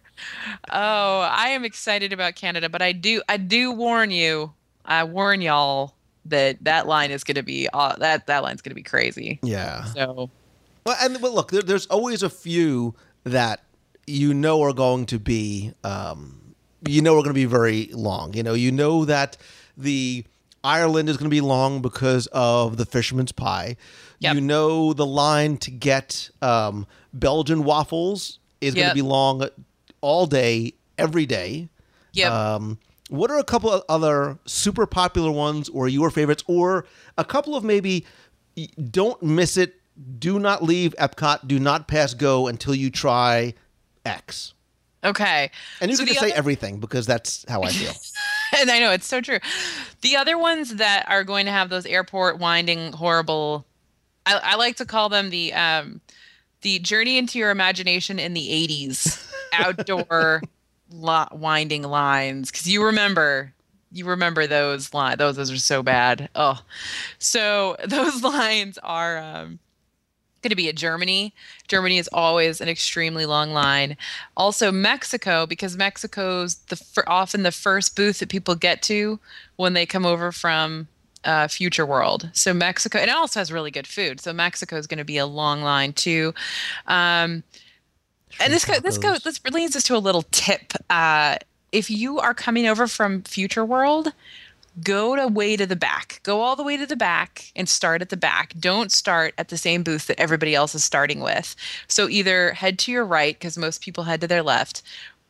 [0.71, 4.53] Oh, I am excited about Canada, but I do I do warn you,
[4.85, 8.71] I warn y'all, that that line is going to be uh, that that line's going
[8.71, 9.39] to be crazy.
[9.43, 9.83] Yeah.
[9.85, 10.29] So
[10.85, 13.63] Well, and but look, there, there's always a few that
[14.07, 16.44] you know are going to be, um,
[16.87, 18.33] you know, are going to be very long.
[18.33, 19.37] You know, you know that
[19.77, 20.23] the
[20.63, 23.77] Ireland is going to be long because of the fisherman's pie.
[24.19, 24.35] Yep.
[24.35, 29.47] You know the line to get um, Belgian waffles is going to be long
[30.01, 31.69] all day, every day.
[32.13, 32.31] Yep.
[32.31, 32.79] Um,
[33.09, 37.55] what are a couple of other super popular ones or your favorites, or a couple
[37.55, 38.05] of maybe
[38.89, 39.75] don't miss it,
[40.17, 43.53] do not leave Epcot, do not pass go until you try
[44.03, 44.54] X?
[45.05, 45.51] Okay.
[45.81, 47.93] And you So can just say everything because that's how I feel.
[48.59, 49.39] and I know it's so true.
[50.01, 53.65] The other ones that are going to have those airport winding horrible,
[54.25, 56.01] I, I like to call them the um,
[56.61, 60.41] the journey into your imagination in the '80s outdoor
[60.91, 63.53] lo- winding lines because you remember
[63.91, 65.17] you remember those lines.
[65.17, 66.29] Those those are so bad.
[66.35, 66.61] Oh,
[67.19, 69.17] so those lines are.
[69.17, 69.59] Um,
[70.45, 71.33] going to be at Germany.
[71.67, 73.97] Germany is always an extremely long line.
[74.37, 79.19] Also Mexico because Mexico's the often the first booth that people get to
[79.55, 80.87] when they come over from
[81.23, 82.29] uh, Future World.
[82.33, 84.21] So Mexico, and it also has really good food.
[84.21, 86.35] So Mexico is going to be a long line too.
[86.85, 87.41] Um,
[88.39, 90.73] and this go, this goes this leads us to a little tip.
[90.91, 91.37] Uh,
[91.71, 94.13] if you are coming over from Future World,
[94.83, 96.19] go to way to the back.
[96.23, 98.53] Go all the way to the back and start at the back.
[98.59, 101.55] Don't start at the same booth that everybody else is starting with.
[101.87, 104.81] So either head to your right because most people head to their left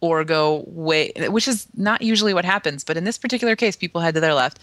[0.01, 4.01] or go way which is not usually what happens, but in this particular case people
[4.01, 4.59] head to their left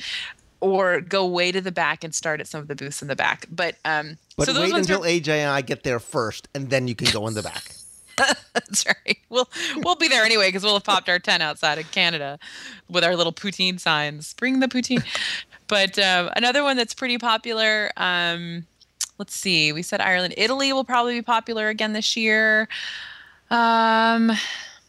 [0.61, 3.17] or go way to the back and start at some of the booths in the
[3.17, 3.47] back.
[3.51, 6.71] But um But so those wait until are- AJ and I get there first, and
[6.71, 7.73] then you can go in the back.
[8.55, 9.19] That's right.
[9.29, 12.39] We'll we'll be there anyway because we'll have popped our tent outside of Canada
[12.89, 14.35] with our little poutine signs.
[14.35, 15.05] Bring the poutine.
[15.69, 17.91] but um, another one that's pretty popular.
[17.97, 18.67] Um,
[19.19, 19.73] let's see.
[19.73, 20.35] We said Ireland.
[20.37, 22.69] Italy will probably be popular again this year.
[23.51, 24.33] Um,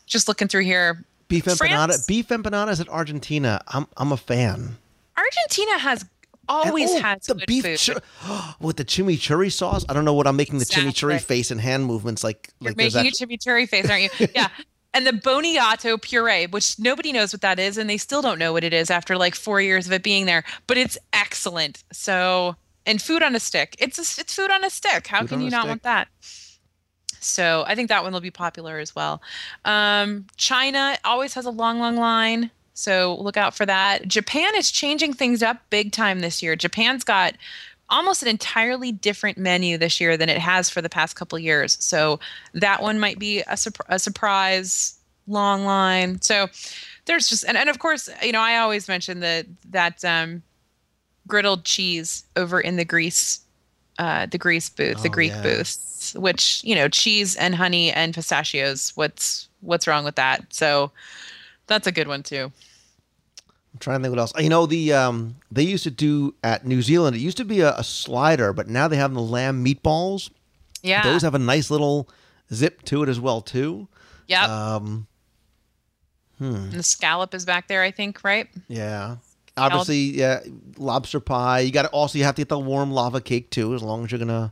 [0.06, 1.04] just looking through here.
[1.28, 2.06] Beef empanada, France?
[2.06, 3.62] beef empanadas at Argentina.
[3.68, 4.78] I'm I'm a fan.
[5.18, 6.06] Argentina has
[6.50, 8.02] And, always oh, has the good beef chur-
[8.60, 9.86] with the chimichurri sauce.
[9.88, 11.20] I don't know what I'm making the chimichurri Exactly.
[11.20, 12.50] face and hand movements like.
[12.60, 14.28] You're like making a actually- chimichurri face, aren't you?
[14.36, 14.50] Yeah.
[14.96, 18.54] And the boniato puree, which nobody knows what that is, and they still don't know
[18.54, 20.44] what it is after like four years of it being there.
[20.68, 21.84] But it's excellent.
[21.92, 23.76] So, and food on a stick.
[23.80, 25.08] It's a, it's food on a stick.
[25.08, 25.70] How Food can you not stick.
[25.70, 26.08] want that?
[27.20, 29.22] So I think that one will be popular as well.
[29.66, 32.52] Um, China always has a long, long line.
[32.74, 34.08] So look out for that.
[34.08, 36.56] Japan is changing things up big time this year.
[36.56, 37.36] Japan's got
[37.90, 41.78] almost an entirely different menu this year than it has for the past couple years.
[41.80, 42.20] So
[42.54, 43.58] that one might be a,
[43.90, 44.96] a surprise
[45.28, 46.20] long line.
[46.22, 46.48] So
[47.06, 50.42] there's just and, and of course, you know, I always mention the that um
[51.28, 53.42] griddled cheese over in the Greece
[54.00, 55.42] uh the Greece booth, the Oh, Greek yeah.
[55.42, 58.92] booth, which, you know, cheese and honey and pistachios.
[58.96, 60.54] What's what's wrong with that?
[60.54, 60.92] So
[61.68, 62.52] that's a good one too.
[63.74, 64.34] I'm trying to think what else.
[64.38, 67.16] You know, the um, they used to do at New Zealand.
[67.16, 70.30] It used to be a, a slider, but now they have the lamb meatballs.
[70.84, 71.02] Yeah.
[71.04, 72.08] Those have a nice little
[72.54, 73.88] zip to it as well too.
[74.28, 74.76] Yeah.
[74.76, 75.08] Um,
[76.40, 78.48] and the scallop is back there, I think, right?
[78.68, 79.18] yeah.
[79.56, 80.40] Obviously, yeah,
[80.78, 81.60] lobster pie.
[81.60, 84.04] You got to also you have to get the warm lava cake too, as long
[84.04, 84.52] as you're gonna,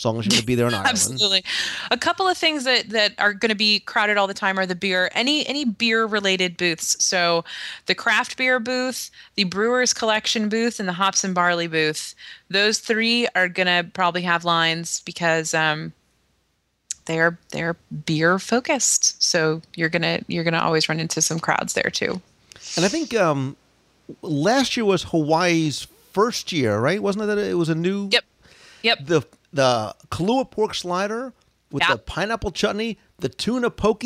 [0.00, 0.90] as long as you're gonna be there in Ireland.
[0.90, 1.44] Absolutely.
[1.90, 4.64] A couple of things that that are going to be crowded all the time are
[4.64, 7.02] the beer, any any beer related booths.
[7.04, 7.44] So,
[7.86, 12.14] the craft beer booth, the Brewers Collection booth, and the hops and barley booth.
[12.48, 15.92] Those three are going to probably have lines because um,
[17.04, 17.76] they're they're
[18.06, 19.22] beer focused.
[19.22, 22.22] So you're gonna you're gonna always run into some crowds there too.
[22.76, 23.56] And I think um,
[24.22, 27.02] last year was Hawaii's first year, right?
[27.02, 28.08] Wasn't it that it was a new?
[28.10, 28.24] Yep.
[28.82, 28.98] Yep.
[29.06, 29.22] The
[29.52, 31.32] the Kalua pork slider
[31.70, 34.04] with the pineapple chutney, the tuna poke,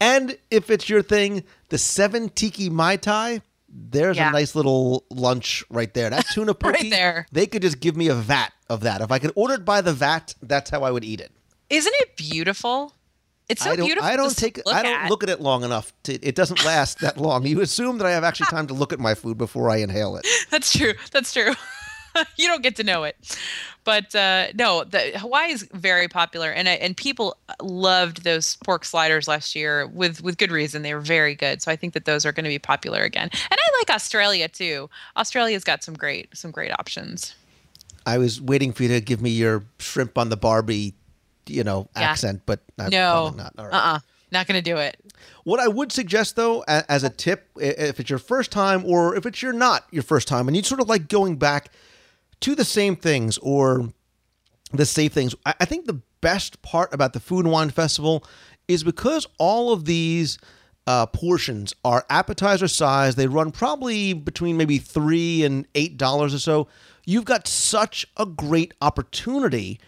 [0.00, 3.40] and if it's your thing, the seven tiki mai tai.
[3.68, 4.28] There's Yeah.
[4.30, 6.08] a nice little lunch right there.
[6.08, 7.26] That tuna Right poke, there.
[7.32, 9.00] They could just give me a vat of that.
[9.02, 11.30] If I could order it by the vat, that's how I would eat it.
[11.68, 12.94] Isn't it beautiful?
[13.48, 13.86] It's so I don't.
[13.86, 14.08] beautiful.
[14.08, 14.58] I don't take.
[14.64, 15.10] Look I don't at.
[15.10, 15.92] look at it long enough.
[16.04, 17.46] To, it doesn't last that long.
[17.46, 20.16] You assume that I have actually time to look at my food before I inhale
[20.16, 20.26] it.
[20.50, 20.94] That's true.
[21.12, 21.52] That's true.
[22.36, 23.16] you don't get to know it,
[23.84, 29.28] but uh, no, the Hawaii is very popular, and and people loved those pork sliders
[29.28, 30.82] last year with with good reason.
[30.82, 33.28] They were very good, so I think that those are going to be popular again.
[33.32, 34.90] And I like Australia too.
[35.16, 37.34] Australia's got some great some great options.
[38.06, 40.94] I was waiting for you to give me your shrimp on the Barbie,
[41.46, 42.02] you know, Yeah.
[42.02, 43.52] accent, but uh, no, not.
[43.58, 43.74] All right.
[43.74, 43.98] uh, uh
[44.32, 44.96] not going to do it.
[45.44, 49.24] What I would suggest, though, as a tip, if it's your first time or if
[49.24, 51.70] it's your not your first time, and you sort of like going back
[52.40, 53.90] to the same things or
[54.72, 58.24] the safe things, I, I think the best part about the Food and Wine Festival
[58.68, 60.38] is because all of these
[60.86, 63.16] uh, portions are appetizer size.
[63.16, 66.68] They run probably between maybe three and eight dollars or so.
[67.04, 69.80] You've got such a great opportunity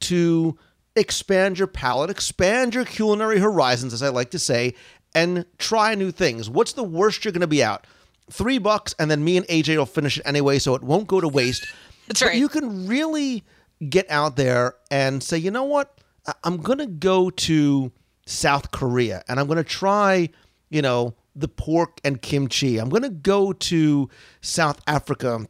[0.00, 0.58] to
[0.96, 4.74] expand your palate, expand your culinary horizons, as I like to say,
[5.14, 6.50] and try new things.
[6.50, 7.86] What's the worst you're going to be out?
[8.30, 11.20] Three bucks, and then me and AJ will finish it anyway, so it won't go
[11.20, 11.66] to waste.
[12.06, 13.44] That's But you can really
[13.88, 16.00] get out there and say, you know what?
[16.42, 17.92] I'm going to go to
[18.26, 20.30] South Korea and I'm going to try,
[20.70, 22.78] you know, the pork and kimchi.
[22.78, 24.08] I'm going to go to
[24.40, 25.46] South Africa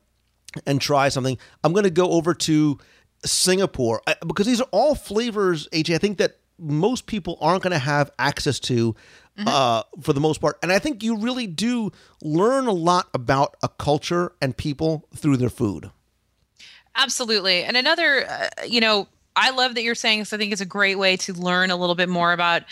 [0.66, 1.38] and try something.
[1.62, 2.78] I'm going to go over to
[3.24, 5.94] Singapore I- because these are all flavors, AJ.
[5.94, 8.94] I think that most people aren't going to have access to
[9.46, 10.58] uh, for the most part.
[10.62, 11.90] And I think you really do
[12.22, 15.90] learn a lot about a culture and people through their food.
[16.96, 17.64] Absolutely.
[17.64, 20.32] And another, uh, you know, I love that you're saying this.
[20.32, 22.62] I think it's a great way to learn a little bit more about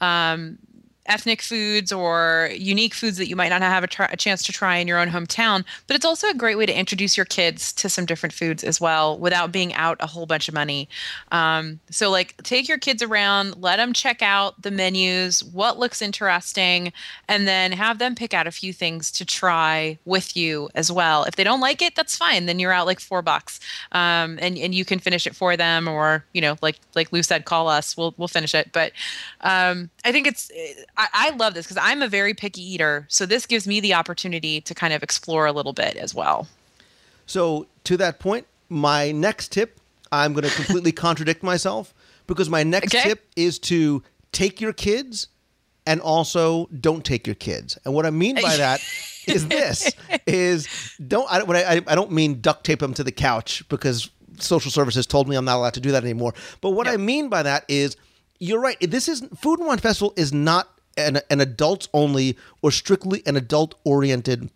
[0.00, 0.58] um,
[1.06, 4.52] ethnic foods or unique foods that you might not have a, tr- a chance to
[4.52, 5.64] try in your own hometown.
[5.86, 8.80] But it's also a great way to introduce your kids to some different foods as
[8.80, 10.88] well without being out a whole bunch of money.
[11.32, 16.00] Um, so, like, take your kids around, let them check out the menus, what looks
[16.00, 16.92] interesting,
[17.28, 21.24] and then have them pick out a few things to try with you as well.
[21.24, 22.46] If they don't like it, that's fine.
[22.46, 23.58] Then you're out like four bucks,
[23.92, 27.22] um, and and you can finish it for them, or you know, like like Lou
[27.22, 27.96] said, call us.
[27.96, 28.70] We'll we'll finish it.
[28.72, 28.92] But
[29.40, 30.50] um, I think it's
[30.96, 33.94] I, I love this because I'm a very picky eater, so this gives me the
[33.94, 36.48] opportunity to kind of explore a little bit as well.
[37.26, 39.78] So, to that point, my next tip,
[40.10, 41.94] I'm going to completely contradict myself
[42.26, 43.08] because my next Okay.
[43.08, 45.28] tip is to take your kids
[45.86, 47.78] and also don't take your kids.
[47.84, 48.80] And what I mean by that
[49.26, 49.92] is this
[50.26, 50.68] is
[51.06, 54.70] don't I, what I, I don't mean duct tape them to the couch because social
[54.70, 56.34] services told me I'm not allowed to do that anymore.
[56.60, 57.96] But what I mean by that is
[58.42, 58.76] you're right.
[58.80, 63.36] This is Food and Wine Festival is not an, an adults only or strictly an
[63.36, 64.50] adult oriented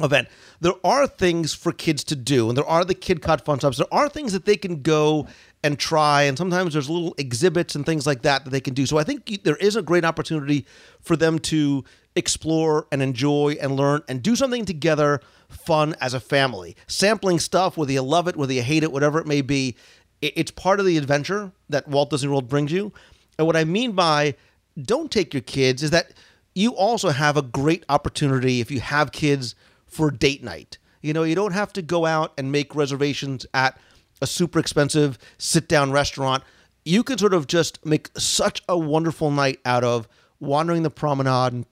[0.00, 0.26] event.
[0.60, 3.76] There are things for kids to do, and there are the Kidcot Fun Stops.
[3.76, 5.28] There are things that they can go
[5.62, 8.84] and try, and sometimes there's little exhibits and things like that that they can do.
[8.84, 10.66] So I think there is a great opportunity
[11.00, 11.84] for them to
[12.16, 16.74] explore and enjoy and learn and do something together fun as a family.
[16.88, 19.76] Sampling stuff, whether you love it, whether you hate it, whatever it may be,
[20.22, 22.92] it's part of the adventure that Walt Disney World brings you.
[23.40, 24.34] And what I mean by
[24.82, 26.12] don't take your kids is that
[26.54, 29.54] you also have a great opportunity if you have kids
[29.86, 30.76] for date night.
[31.00, 33.78] You know, you don't have to go out and make reservations at
[34.20, 36.44] a super expensive sit down restaurant.
[36.84, 40.06] You can sort of just make such a wonderful night out of
[40.38, 41.66] wandering the promenade and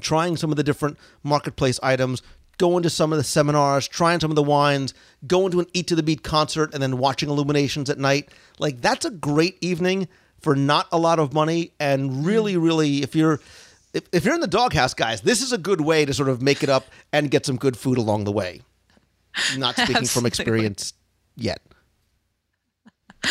[0.00, 2.22] trying some of the different marketplace items,
[2.58, 4.94] going to some of the seminars, trying some of the wines,
[5.28, 8.30] going to an Eat to the Beat concert, and then watching Illuminations at night.
[8.58, 10.08] Like that's a great evening
[10.44, 12.62] for not a lot of money, and really, hmm.
[12.62, 13.40] really, if you're
[13.94, 16.42] if, if you're in the doghouse, guys, this is a good way to sort of
[16.42, 18.60] make it up and get some good food along the way.
[19.56, 20.92] Not speaking from experience
[21.34, 21.62] yet.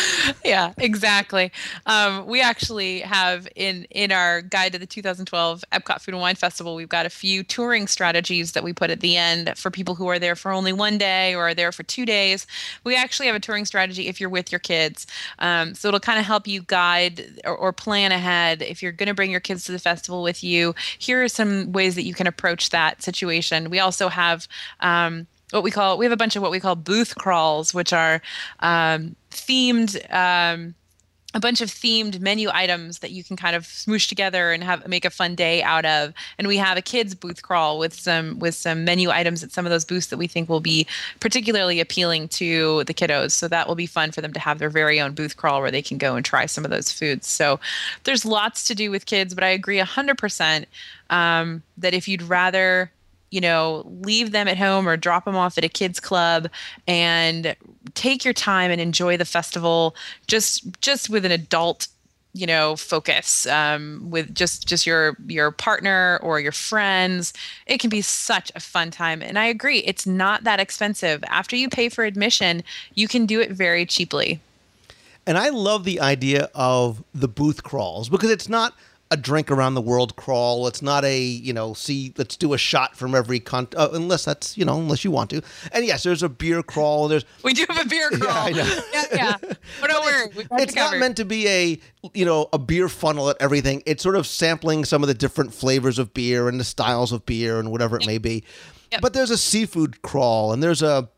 [0.44, 1.52] yeah exactly.
[1.86, 6.34] Um, we actually have in in our guide to the 2012 epcot food and wine
[6.36, 9.94] festival we've got a few touring strategies that we put at the end for people
[9.94, 12.46] who are there for only one day or are there for two days.
[12.84, 15.06] We actually have a touring strategy if you're with your kids.
[15.38, 18.62] Um, so it'll kind of help you guide or, or plan ahead.
[18.62, 21.72] If you're going to bring your kids to the festival with you here are some
[21.72, 23.70] ways that you can approach that situation.
[23.70, 24.48] We also have
[24.80, 27.92] um, what we call we have a bunch of what we call booth crawls which
[27.92, 28.20] are
[28.60, 30.74] um, themed um,
[31.34, 34.86] a bunch of themed menu items that you can kind of smoosh together and have
[34.86, 36.14] make a fun day out of.
[36.38, 39.66] And we have a kids booth crawl with some with some menu items at some
[39.66, 40.86] of those booths that we think will be
[41.18, 43.32] particularly appealing to the kiddos.
[43.32, 45.72] So that will be fun for them to have their very own booth crawl where
[45.72, 47.26] they can go and try some of those foods.
[47.26, 47.58] So
[48.04, 50.66] there's lots to do with kids but i agree 100%
[51.10, 52.90] um, that if you'd rather
[53.34, 56.48] you know, leave them at home or drop them off at a kids club
[56.86, 57.56] and
[57.94, 59.96] take your time and enjoy the festival
[60.28, 61.88] just just with an adult
[62.32, 67.32] you know focus um, with just just your your partner or your friends.
[67.66, 71.24] It can be such a fun time and i agree it's not that expensive.
[71.26, 72.62] After you pay for admission
[72.94, 74.40] you can do it very cheaply.
[75.26, 78.74] And I love the idea of the booth crawls because it's not
[79.14, 80.66] a drink around the world crawl.
[80.66, 84.24] It's not a you know see let's do a shot from every con uh, unless
[84.24, 85.40] that's you know unless you want to.
[85.72, 87.08] And yes, there's a beer crawl.
[87.08, 88.50] There's We do have a beer crawl.
[88.50, 88.80] Know.
[88.92, 89.36] yeah, yeah.
[89.80, 90.26] But don't worry.
[90.36, 91.80] we it's not meant to be a
[92.12, 93.82] you know a beer funnel at everything.
[93.86, 97.24] It's sort of sampling some of the different flavors of beer and the styles of
[97.24, 98.44] beer and whatever it may be.
[98.90, 99.00] Yep.
[99.00, 101.08] But there's a seafood crawl and there's a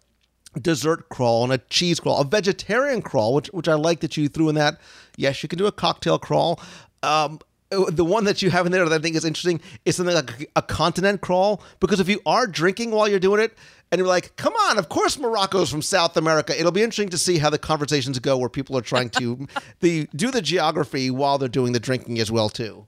[0.61, 4.29] dessert crawl and a cheese crawl, a vegetarian crawl, which which I like that you
[4.29, 4.81] threw in that.
[5.17, 6.61] Yes, you can do a cocktail crawl.
[7.03, 7.41] Um,
[7.73, 10.15] Uh, the one that you have in there that I think is interesting is something
[10.15, 13.57] like a continent crawl because if you are drinking while you're doing it
[13.91, 16.59] and you're like, come on, of course Morocco's from South America.
[16.59, 19.49] It'll be interesting to see how the conversations go where people are trying to
[19.81, 22.87] the do the geography while they're doing the drinking as well too.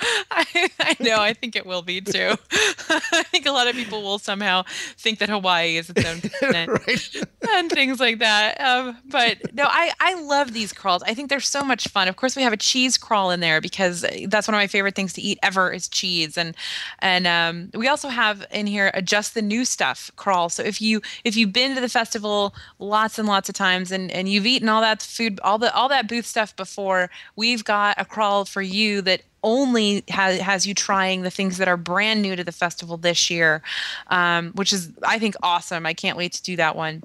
[0.30, 1.20] I, I know.
[1.20, 2.34] I think it will be too.
[2.52, 4.64] I think a lot of people will somehow
[4.96, 7.16] think that Hawaii is its own continent right.
[7.50, 8.60] and things like that.
[8.60, 11.02] Um, but no, I, I love these crawls.
[11.02, 12.08] I think they're so much fun.
[12.08, 14.94] Of course, we have a cheese crawl in there because that's one of my favorite
[14.94, 16.38] things to eat ever is cheese.
[16.38, 16.54] And
[17.00, 20.48] and um, we also have in here a just the new stuff crawl.
[20.48, 24.10] So if you if you've been to the festival lots and lots of times and
[24.10, 28.00] and you've eaten all that food, all the all that booth stuff before, we've got
[28.00, 32.22] a crawl for you that only has, has you trying the things that are brand
[32.22, 33.62] new to the festival this year,
[34.08, 35.86] um, which is, I think, awesome.
[35.86, 37.02] I can't wait to do that one.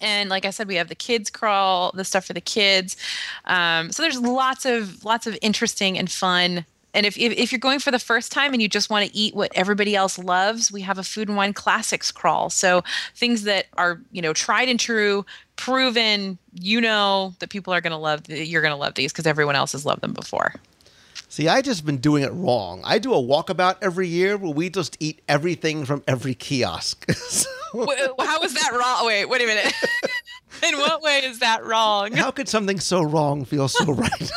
[0.00, 2.96] And like I said, we have the kids crawl, the stuff for the kids.
[3.46, 6.64] Um, so there's lots of lots of interesting and fun.
[6.94, 9.16] And if, if if you're going for the first time and you just want to
[9.16, 12.50] eat what everybody else loves, we have a food and wine classics crawl.
[12.50, 12.82] So
[13.14, 16.38] things that are you know tried and true, proven.
[16.60, 18.28] You know that people are going to love.
[18.28, 20.54] You're going to love these because everyone else has loved them before.
[21.30, 22.80] See, I just been doing it wrong.
[22.84, 27.06] I do a walkabout every year where we just eat everything from every kiosk.
[27.70, 29.06] So, how is that wrong?
[29.06, 29.74] Wait, wait a minute.
[30.66, 32.12] In what way is that wrong?
[32.12, 34.30] how could something so wrong feel so right?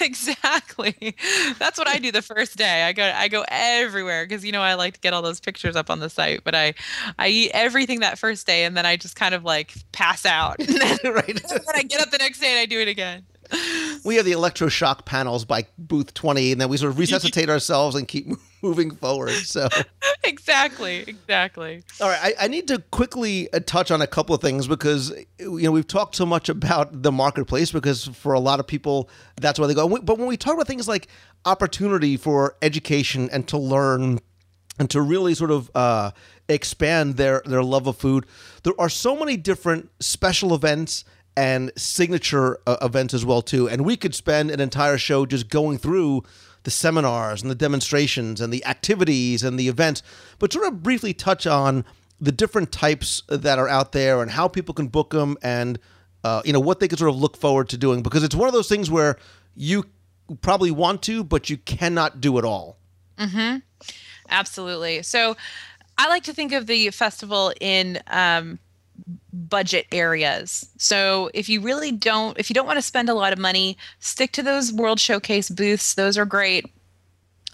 [0.00, 1.16] exactly.
[1.58, 2.84] That's what I do the first day.
[2.84, 5.74] I go I go everywhere because you know I like to get all those pictures
[5.74, 6.74] up on the site, but I
[7.18, 10.58] I eat everything that first day and then I just kind of like pass out.
[10.60, 11.28] right.
[11.28, 11.60] and then.
[11.74, 13.24] I get up the next day and I do it again.
[14.04, 17.96] We have the electroshock panels by booth 20, and then we sort of resuscitate ourselves
[17.96, 18.28] and keep
[18.62, 19.30] moving forward.
[19.30, 19.68] So,
[20.24, 21.82] exactly, exactly.
[22.00, 25.12] all right, I, I need to quickly uh, touch on a couple of things because
[25.38, 29.08] you know we've talked so much about the marketplace because for a lot of people
[29.40, 29.88] that's where they go.
[29.88, 31.08] But when we talk about things like
[31.44, 34.20] opportunity for education and to learn
[34.78, 36.10] and to really sort of uh,
[36.48, 38.26] expand their their love of food,
[38.62, 41.04] there are so many different special events
[41.36, 43.68] and signature uh, events as well too.
[43.68, 46.22] And we could spend an entire show just going through
[46.62, 50.02] the seminars and the demonstrations and the activities and the events,
[50.38, 51.84] but sort of briefly touch on
[52.20, 55.78] the different types that are out there and how people can book them and
[56.24, 58.48] uh, you know what they can sort of look forward to doing because it's one
[58.48, 59.16] of those things where
[59.54, 59.84] you
[60.40, 62.78] probably want to, but you cannot do it all.
[64.28, 65.02] Absolutely.
[65.02, 65.36] So
[65.98, 68.58] I like to think of the festival in um,
[69.32, 70.68] budget areas.
[70.78, 73.76] So if you really don't, if you don't want to spend a lot of money,
[74.00, 75.94] stick to those World Showcase booths.
[75.94, 76.72] Those are great.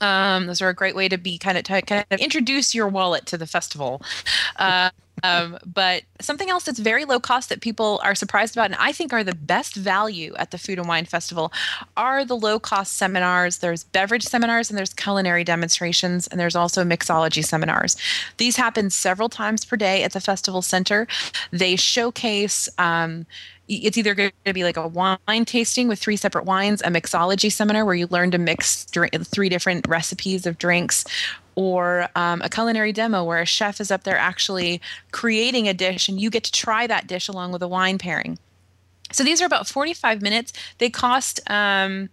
[0.00, 3.26] Um, those are a great way to be kind of kind of introduce your wallet
[3.26, 4.02] to the festival.
[4.56, 4.90] Uh,
[5.22, 8.92] um, but something else that's very low cost that people are surprised about, and I
[8.92, 11.52] think are the best value at the Food and Wine Festival,
[11.96, 13.58] are the low cost seminars.
[13.58, 17.96] There's beverage seminars and there's culinary demonstrations, and there's also mixology seminars.
[18.38, 21.06] These happen several times per day at the festival center.
[21.50, 22.68] They showcase.
[22.78, 23.26] Um,
[23.68, 27.50] it's either going to be like a wine tasting with three separate wines, a mixology
[27.50, 31.04] seminar where you learn to mix drink, three different recipes of drinks,
[31.54, 34.80] or um, a culinary demo where a chef is up there actually
[35.10, 38.38] creating a dish and you get to try that dish along with a wine pairing.
[39.12, 40.52] So these are about 45 minutes.
[40.78, 42.08] They cost um,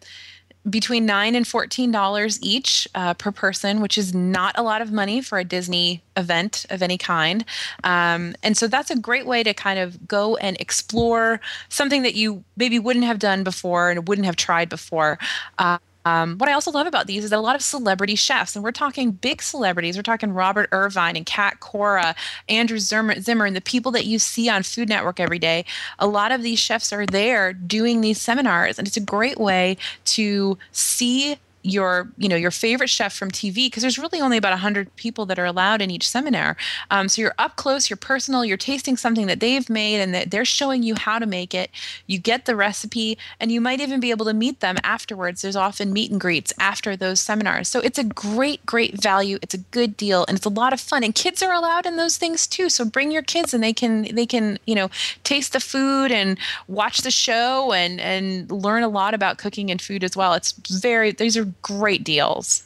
[0.69, 4.91] between nine and fourteen dollars each uh, per person, which is not a lot of
[4.91, 7.45] money for a Disney event of any kind.
[7.83, 12.15] Um, and so that's a great way to kind of go and explore something that
[12.15, 15.17] you maybe wouldn't have done before and wouldn't have tried before.
[15.57, 15.77] Uh,
[16.09, 18.63] um, what I also love about these is that a lot of celebrity chefs, and
[18.63, 22.15] we're talking big celebrities, we're talking Robert Irvine and Cat Cora,
[22.47, 25.65] Andrew Zimmern, Zimmern, and the people that you see on Food Network every day.
[25.99, 29.77] A lot of these chefs are there doing these seminars, and it's a great way
[30.05, 34.51] to see your you know your favorite chef from TV because there's really only about
[34.51, 36.55] 100 people that are allowed in each seminar.
[36.89, 40.31] Um, so you're up close, you're personal, you're tasting something that they've made and that
[40.31, 41.69] they're showing you how to make it.
[42.07, 45.41] You get the recipe and you might even be able to meet them afterwards.
[45.41, 47.67] There's often meet and greets after those seminars.
[47.67, 49.37] So it's a great great value.
[49.41, 51.97] It's a good deal and it's a lot of fun and kids are allowed in
[51.97, 52.69] those things too.
[52.69, 54.89] So bring your kids and they can they can, you know,
[55.23, 56.37] taste the food and
[56.67, 60.33] watch the show and and learn a lot about cooking and food as well.
[60.33, 62.63] It's very these are great deals.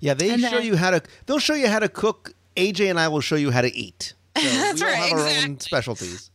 [0.00, 1.02] Yeah, they And show then- you how to.
[1.26, 2.32] They'll show you how to cook.
[2.56, 4.14] AJ and I will show you how to eat.
[4.36, 6.30] So That's we all right, have our own specialties.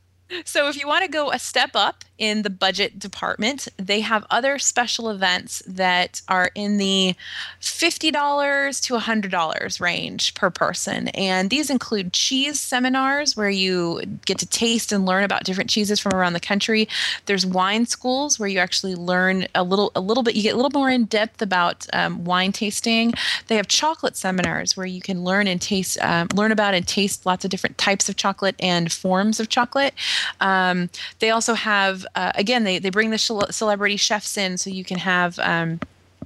[0.46, 4.26] So if you want to go a step up in the budget department, they have
[4.30, 7.16] other special events that are in the
[7.62, 11.08] $50 to $100 range per person.
[11.10, 16.00] And these include cheese seminars where you get to taste and learn about different cheeses
[16.00, 16.88] from around the country.
[17.26, 20.58] There's wine schools where you actually learn a little a little bit you get a
[20.58, 23.14] little more in depth about um, wine tasting.
[23.48, 27.26] They have chocolate seminars where you can learn and taste um, learn about and taste
[27.26, 29.94] lots of different types of chocolate and forms of chocolate.
[30.42, 30.90] Um,
[31.20, 35.00] they also have, uh, again, they, they bring the celebrity chefs in so you can
[35.00, 35.40] have.
[35.40, 35.80] Um,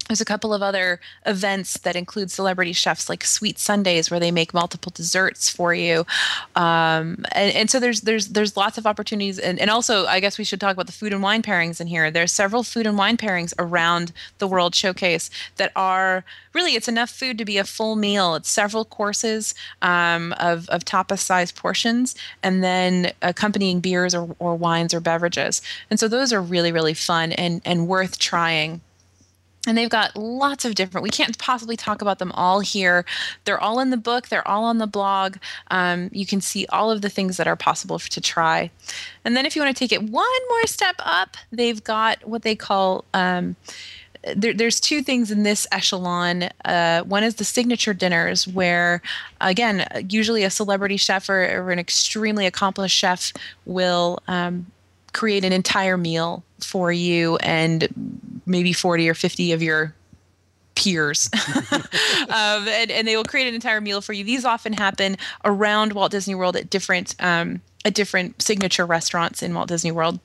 [0.08, 4.32] there's a couple of other events that include celebrity chefs like Sweet Sundays where they
[4.32, 6.06] make multiple desserts for you,
[6.56, 10.38] um, and, and so there's there's there's lots of opportunities, and, and also I guess
[10.38, 12.12] we should talk about the food and wine pairings in here.
[12.12, 17.10] There's several food and wine pairings around the World Showcase that are really it's enough
[17.10, 18.36] food to be a full meal.
[18.36, 24.56] It's several courses um, of of tapas sized portions, and then accompanying beers or, or
[24.56, 28.82] wines or beverages, and so those are really really fun and and worth trying
[29.68, 33.06] and they've got lots of different we can't possibly talk about them all here.
[33.46, 35.38] They're all in the book they're all on the blog.
[35.72, 38.72] Um, you can see all of the things that are possible to try.
[39.24, 42.42] And then if you want to take it one more step up they've got what
[42.42, 43.56] they call um,
[44.36, 46.50] there, there's two things in this echelon.
[46.66, 49.02] Uh, one is the signature dinners, where
[49.42, 53.34] again, usually a celebrity chef or, or an extremely accomplished chef
[53.66, 54.68] will um,
[55.14, 59.94] create an entire meal for you and maybe 40 or 50 of your
[60.76, 61.30] peers.
[62.30, 64.24] Um, and, and they will create an entire meal for you.
[64.24, 69.54] These often happen around walt disney world at different um, at different signature restaurants in
[69.54, 70.20] walt disney world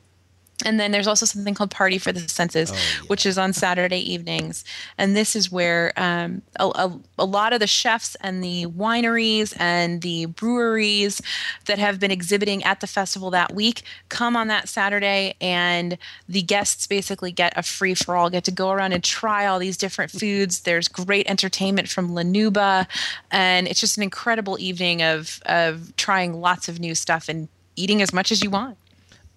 [0.65, 2.73] and then there's also something called Party for the Senses,
[3.07, 4.65] which is on Saturday evenings.
[4.97, 9.55] And this is where um, a, a, a lot of the chefs and the wineries
[9.61, 11.23] and the breweries
[11.67, 15.37] that have been exhibiting at the festival that week come on that Saturday.
[15.41, 15.97] And
[16.29, 19.61] the guests basically get a free for all, get to go around and try all
[19.61, 20.61] these different foods.
[20.63, 22.89] There's great entertainment from La Nouba.
[23.31, 28.03] And it's just an incredible evening of, of trying lots of new stuff and eating
[28.03, 28.77] as much as you want.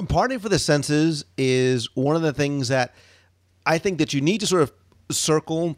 [0.05, 2.93] Party for the senses is one of the things that
[3.65, 4.73] I think that you need to sort of
[5.09, 5.77] circle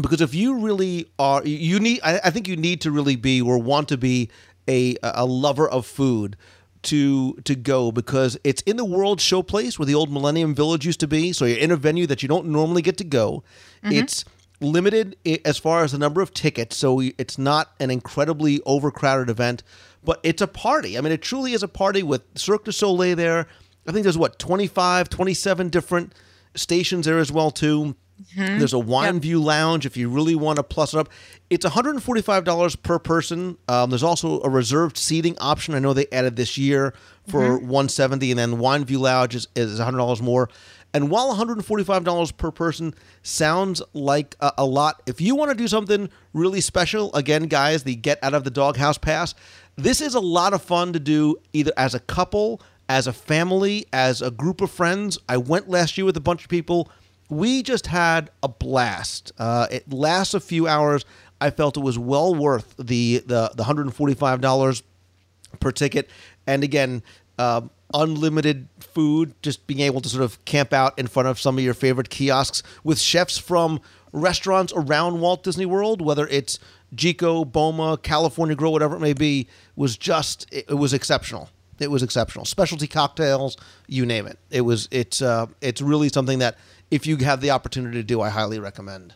[0.00, 2.00] because if you really are, you need.
[2.02, 4.30] I, I think you need to really be or want to be
[4.68, 6.36] a a lover of food
[6.84, 11.00] to to go because it's in the World Showplace where the old Millennium Village used
[11.00, 11.32] to be.
[11.32, 13.44] So you're in a venue that you don't normally get to go.
[13.84, 13.92] Mm-hmm.
[13.92, 14.24] It's
[14.60, 19.62] limited as far as the number of tickets, so it's not an incredibly overcrowded event,
[20.04, 20.98] but it's a party.
[20.98, 23.46] I mean, it truly is a party with Cirque du Soleil there.
[23.86, 26.14] I think there's what 25, 27 different
[26.54, 27.96] stations there as well too.
[28.58, 31.08] There's a wine view lounge if you really want to plus it up.
[31.50, 33.58] It's $145 per person.
[33.68, 35.74] Um, there's also a reserved seating option.
[35.74, 36.94] I know they added this year
[37.26, 40.48] for 170 and then wine view lounge is, is $100 more.
[40.94, 45.66] And while $145 per person sounds like a, a lot, if you want to do
[45.66, 49.34] something really special, again, guys, the Get Out of the Doghouse Pass,
[49.76, 53.86] this is a lot of fun to do either as a couple, as a family,
[53.92, 55.18] as a group of friends.
[55.28, 56.90] I went last year with a bunch of people.
[57.28, 59.32] We just had a blast.
[59.38, 61.04] Uh, it lasts a few hours.
[61.40, 64.82] I felt it was well worth the the, the $145
[65.60, 66.10] per ticket.
[66.46, 67.02] And again,
[67.38, 67.62] uh,
[67.94, 71.64] unlimited food, just being able to sort of camp out in front of some of
[71.64, 73.80] your favorite kiosks with chefs from
[74.12, 76.58] restaurants around Walt Disney World, whether it's
[76.94, 81.48] Jiko, Boma, California Grill, whatever it may be, was just it, it was exceptional.
[81.78, 82.44] It was exceptional.
[82.44, 83.56] Specialty cocktails,
[83.88, 84.38] you name it.
[84.50, 86.56] It was it's uh, it's really something that
[86.90, 89.14] if you have the opportunity to do, I highly recommend.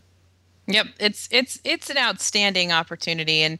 [0.66, 3.58] Yep, it's it's it's an outstanding opportunity and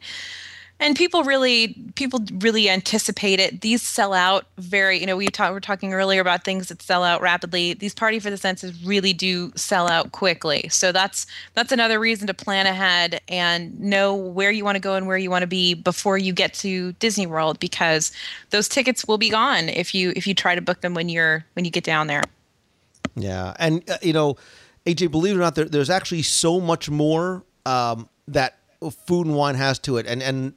[0.79, 3.61] and people really people really anticipate it.
[3.61, 7.03] These sell out very, you know, we talk, were talking earlier about things that sell
[7.03, 7.73] out rapidly.
[7.73, 10.67] These party for the senses really do sell out quickly.
[10.69, 11.25] So that's
[11.55, 15.17] that's another reason to plan ahead and know where you want to go and where
[15.17, 18.11] you want to be before you get to Disney World because
[18.51, 21.43] those tickets will be gone if you if you try to book them when you're
[21.53, 22.23] when you get down there.
[23.15, 24.37] Yeah, and uh, you know,
[24.85, 28.59] AJ, believe it or not, there, there's actually so much more um, that
[29.07, 30.53] food and wine has to it, and and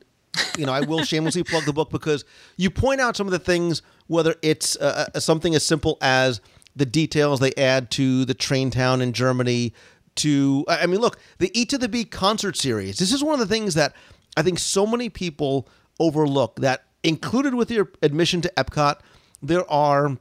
[0.57, 2.25] you know I will shamelessly plug the book because
[2.57, 6.41] you point out some of the things, whether it's uh, uh, something as simple as
[6.77, 9.73] the details they add to the train town in Germany.
[10.17, 12.99] To I mean, look, the E to the B concert series.
[12.99, 13.95] This is one of the things that
[14.37, 15.69] I think so many people
[15.99, 16.57] overlook.
[16.57, 19.01] That included with your admission to Epcot,
[19.41, 20.19] there are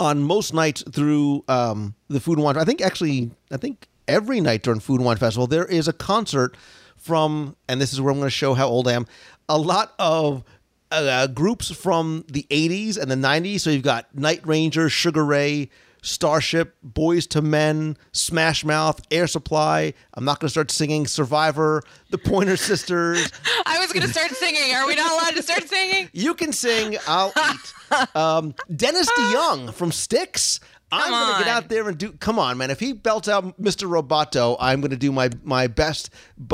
[0.00, 2.56] on most nights through um, the Food and Wine.
[2.56, 5.92] I think actually, I think every night during Food and Wine Festival there is a
[5.92, 6.56] concert
[7.04, 9.06] from, and this is where I'm going to show how old I am.
[9.48, 10.42] A lot of
[10.90, 13.60] uh, groups from the 80s and the 90s.
[13.60, 15.68] So you've got Night Ranger, Sugar Ray,
[16.00, 19.92] Starship, Boyz II Men, Smash Mouth, Air Supply.
[20.14, 23.30] I'm not going to start singing Survivor, The Pointer Sisters.
[23.66, 24.74] I was going to start singing.
[24.74, 26.08] Are we not allowed to start singing?
[26.12, 28.16] You can sing, I'll eat.
[28.16, 30.60] Um, Dennis DeYoung from Styx.
[30.94, 32.12] I'm going to get out there and do.
[32.12, 32.70] Come on, man!
[32.70, 33.88] If he belts out Mr.
[33.88, 36.10] Roboto, I'm going to do my my best,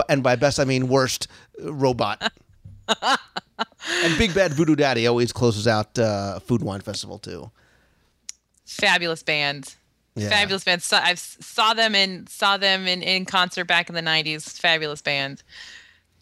[0.08, 1.28] and by best I mean worst
[1.62, 2.32] uh, robot.
[3.02, 7.50] and Big Bad Voodoo Daddy always closes out uh, Food Wine Festival too.
[8.64, 9.74] Fabulous band.
[10.16, 10.28] Yeah.
[10.28, 10.82] Fabulous band.
[10.82, 14.58] So I saw them in saw them in, in concert back in the '90s.
[14.60, 15.42] Fabulous band.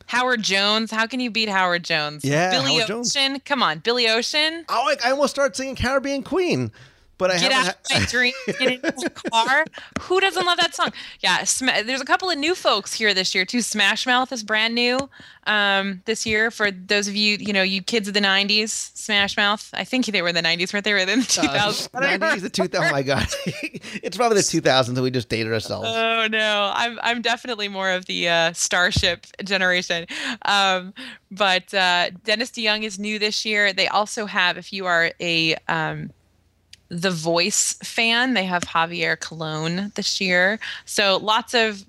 [0.07, 0.91] Howard Jones.
[0.91, 2.25] How can you beat Howard Jones?
[2.25, 3.17] Yeah, Billy Howard Jones.
[3.17, 3.41] Ocean.
[3.41, 4.65] Come on, Billy Ocean.
[4.69, 6.73] Oh, I, I almost started singing Caribbean Queen,
[7.19, 8.33] but I Get out of my dream.
[8.47, 9.65] Get into the car.
[10.03, 10.93] Who doesn't love that song?
[11.21, 13.61] Yeah, Sma- there's a couple of new folks here this year too.
[13.61, 15.11] Smash Mouth is brand new
[15.47, 18.97] um, this year for those of you, you know, you kids of the '90s.
[18.97, 19.69] Smash Mouth.
[19.75, 20.93] I think they were in the '90s, weren't they?
[20.93, 21.89] Were they in the 2000s?
[21.93, 22.87] Uh, 90s, the 2000.
[22.87, 25.89] Oh my god, it's probably the 2000s that we just dated ourselves.
[25.91, 30.07] Oh no, I'm I'm definitely more of the uh, Starship generation.
[30.43, 30.95] Um,
[31.31, 33.73] but uh, Dennis DeYoung is new this year.
[33.73, 36.11] They also have, if you are a um,
[36.91, 40.59] the Voice fan, they have Javier Colon this year.
[40.87, 41.85] So lots of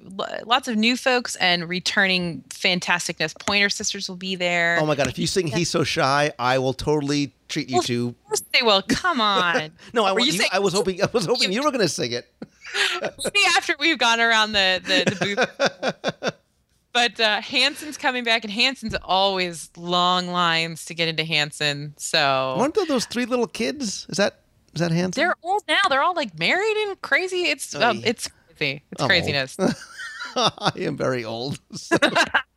[0.46, 3.38] lots of new folks and returning fantasticness.
[3.46, 4.78] Pointer Sisters will be there.
[4.82, 7.84] Oh my god, if you sing "He's So Shy," I will totally treat you Well,
[7.84, 8.08] to.
[8.10, 8.82] Of course they will.
[8.82, 9.72] Come on.
[9.94, 11.02] No, I, you you, saying- I was hoping.
[11.02, 12.32] I was hoping you were going to sing it.
[13.02, 16.34] maybe after we've gone around the the, the booth.
[16.92, 21.94] But uh, Hanson's coming back, and Hanson's always long lines to get into Hanson.
[21.98, 24.08] So Weren't there those three little kids?
[24.10, 24.39] Is that
[24.74, 25.22] is that Hanson?
[25.22, 25.82] they're old now.
[25.90, 27.44] They're all like married and crazy.
[27.44, 28.84] It's um, it's crazy.
[28.92, 29.58] It's I'm craziness.
[30.36, 31.60] I am very old.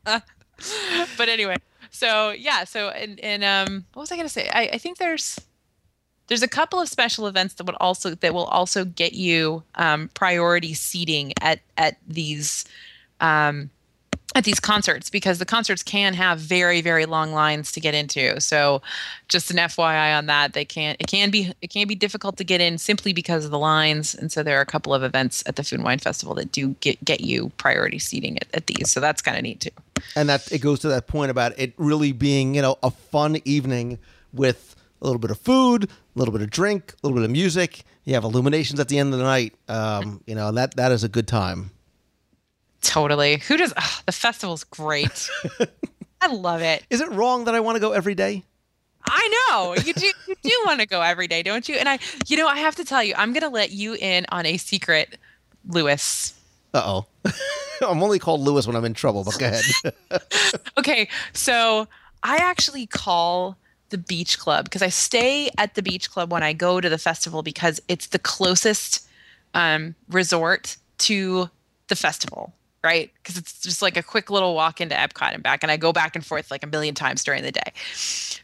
[0.05, 0.23] but
[1.29, 1.57] anyway,
[1.91, 4.49] so yeah, so and and um, what was I gonna say?
[4.53, 5.39] I, I think there's
[6.29, 10.11] there's a couple of special events that would also that will also get you um,
[10.15, 12.65] priority seating at at these
[13.21, 13.71] um,
[14.35, 18.41] at these concerts because the concerts can have very very long lines to get into.
[18.41, 18.83] So
[19.29, 22.45] just an FYI on that, they can it can be it can be difficult to
[22.45, 24.15] get in simply because of the lines.
[24.15, 26.53] And so there are a couple of events at the Food and Wine Festival that
[26.53, 28.91] do get get you priority seating at, at these.
[28.91, 29.71] So that's kind of neat too.
[30.17, 33.39] and that it goes to that point about it really being you know a fun
[33.45, 33.99] evening
[34.33, 37.31] with a little bit of food, a little bit of drink, a little bit of
[37.31, 37.83] music.
[38.05, 39.55] You have illuminations at the end of the night.
[39.69, 41.71] Um, you know, that that is a good time.
[42.83, 43.39] Totally.
[43.49, 45.31] Who does ugh, the festival's great.
[46.21, 46.85] I love it.
[46.91, 48.45] Is it wrong that I want to go every day?
[49.05, 49.75] I know.
[49.75, 51.77] You do you do want to go every day, don't you?
[51.77, 54.27] And I you know, I have to tell you, I'm going to let you in
[54.31, 55.19] on a secret,
[55.67, 56.35] Lewis.
[56.75, 57.07] Uh oh.
[57.87, 59.93] I'm only called Lewis when I'm in trouble, but go ahead.
[60.79, 61.89] Okay, so
[62.23, 63.57] I actually call
[63.89, 66.99] the beach club because I stay at the beach club when I go to the
[66.99, 69.07] festival because it's the closest
[69.55, 71.51] um, resort to
[71.89, 73.13] the festival, right?
[73.15, 75.93] Because it's just like a quick little walk into Epcot and back, and I go
[75.93, 77.73] back and forth like a million times during the day.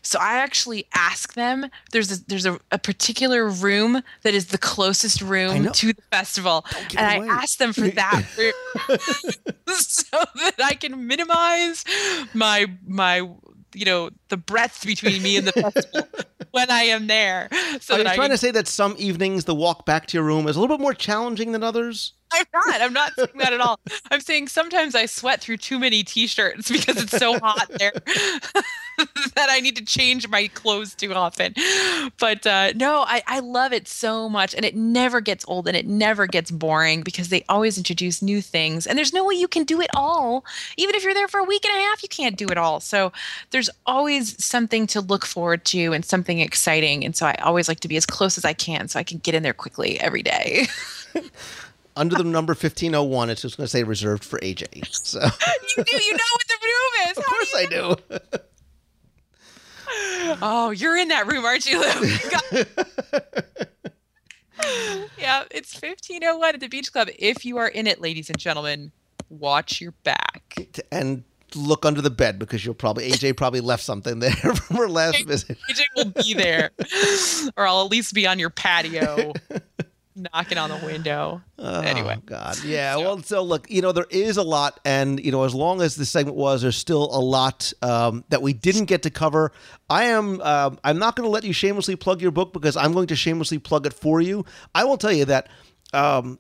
[0.02, 1.66] So I actually ask them.
[1.92, 6.64] There's a, there's a, a particular room that is the closest room to the festival,
[6.96, 7.28] and I away.
[7.28, 8.98] ask them for that room
[9.76, 11.84] so that I can minimize
[12.32, 13.28] my my
[13.74, 16.08] you know the breadth between me and the festival
[16.50, 17.48] when I am there.
[17.80, 20.16] So Are you I trying can, to say that some evenings the walk back to
[20.16, 22.14] your room is a little bit more challenging than others?
[22.32, 22.80] I'm not.
[22.80, 23.80] I'm not saying that at all.
[24.10, 27.92] I'm saying sometimes I sweat through too many t-shirts because it's so hot there
[29.34, 31.54] that I need to change my clothes too often.
[32.18, 35.76] But uh, no, I, I love it so much, and it never gets old and
[35.76, 38.86] it never gets boring because they always introduce new things.
[38.86, 40.44] And there's no way you can do it all.
[40.76, 42.80] Even if you're there for a week and a half, you can't do it all.
[42.80, 43.12] So
[43.50, 47.04] there's always something to look forward to and something exciting.
[47.04, 49.18] And so I always like to be as close as I can so I can
[49.18, 50.66] get in there quickly every day.
[51.96, 54.86] Under the number 1501, it's just going to say reserved for AJ.
[54.94, 55.32] So, of
[55.76, 55.96] you do.
[55.96, 57.16] You know what the room is.
[57.16, 57.96] How do course I do.
[60.42, 62.64] Oh, you're in that room, aren't you, Lou?
[65.18, 67.08] Yeah, it's 1501 at the beach club.
[67.18, 68.90] If you are in it, ladies and gentlemen,
[69.30, 70.68] watch your back.
[70.90, 71.22] and
[71.54, 75.24] look under the bed because you'll probably AJ probably left something there from her last
[75.26, 75.58] visit.
[75.70, 76.70] AJ will be there,
[77.56, 79.32] or I'll at least be on your patio,
[80.14, 81.40] knocking on the window.
[81.58, 82.62] anyway, Oh, God.
[82.64, 82.96] Yeah.
[82.96, 84.80] Well, so look, you know, there is a lot.
[84.84, 88.42] And, you know, as long as this segment was, there's still a lot um, that
[88.42, 89.52] we didn't get to cover.
[89.88, 92.92] I am, um, I'm not going to let you shamelessly plug your book because I'm
[92.92, 94.44] going to shamelessly plug it for you.
[94.74, 95.48] I will tell you that.
[95.92, 96.38] Um,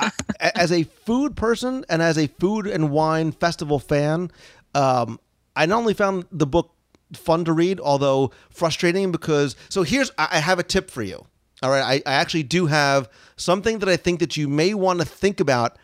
[0.00, 0.10] I,
[0.54, 4.30] as a food person and as a food and wine festival fan,
[4.74, 5.18] um,
[5.54, 6.72] I not only found the book
[7.14, 9.56] fun to read, although frustrating because.
[9.68, 11.24] So here's I have a tip for you.
[11.62, 14.98] All right, I, I actually do have something that I think that you may want
[15.00, 15.78] to think about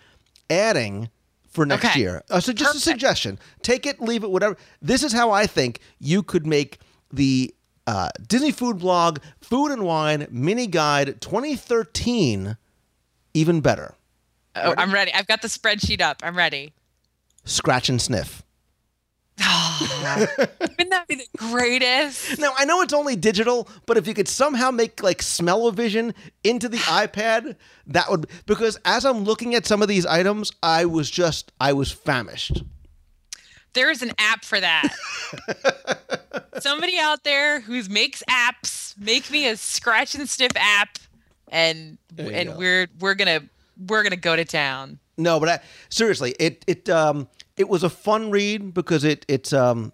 [0.51, 1.09] adding
[1.49, 2.01] for next Okay.
[2.01, 2.23] year.
[2.29, 4.57] Uh, so just a suggestion: take it, leave it, whatever.
[4.83, 6.79] This is how I think you could make
[7.11, 7.55] the
[7.87, 12.57] uh, Disney Food Blog Food and Wine Mini Guide 2013
[13.35, 13.95] even better.
[14.57, 15.13] oh, I'm ready.
[15.15, 16.23] I've got the spreadsheet up.
[16.23, 16.73] I'm ready.
[17.45, 18.43] Scratch and sniff.
[19.41, 20.27] Ah.
[20.61, 22.39] Wouldn't that be the greatest?
[22.39, 26.15] Now I know it's only digital, but if you could somehow make like smell-o-vision
[26.45, 27.57] into the iPad,
[27.87, 31.73] that would because as I'm looking at some of these items, I was just I
[31.73, 32.63] was famished.
[33.75, 34.95] There is an app for that.
[36.61, 40.99] Somebody out there who makes apps, make me a scratch and sniff app,
[41.53, 42.57] and and go.
[42.57, 43.43] we're we're gonna
[43.87, 44.99] we're gonna go to town.
[45.17, 49.53] No, but I, seriously, it it um it was a fun read because it it's
[49.53, 49.93] um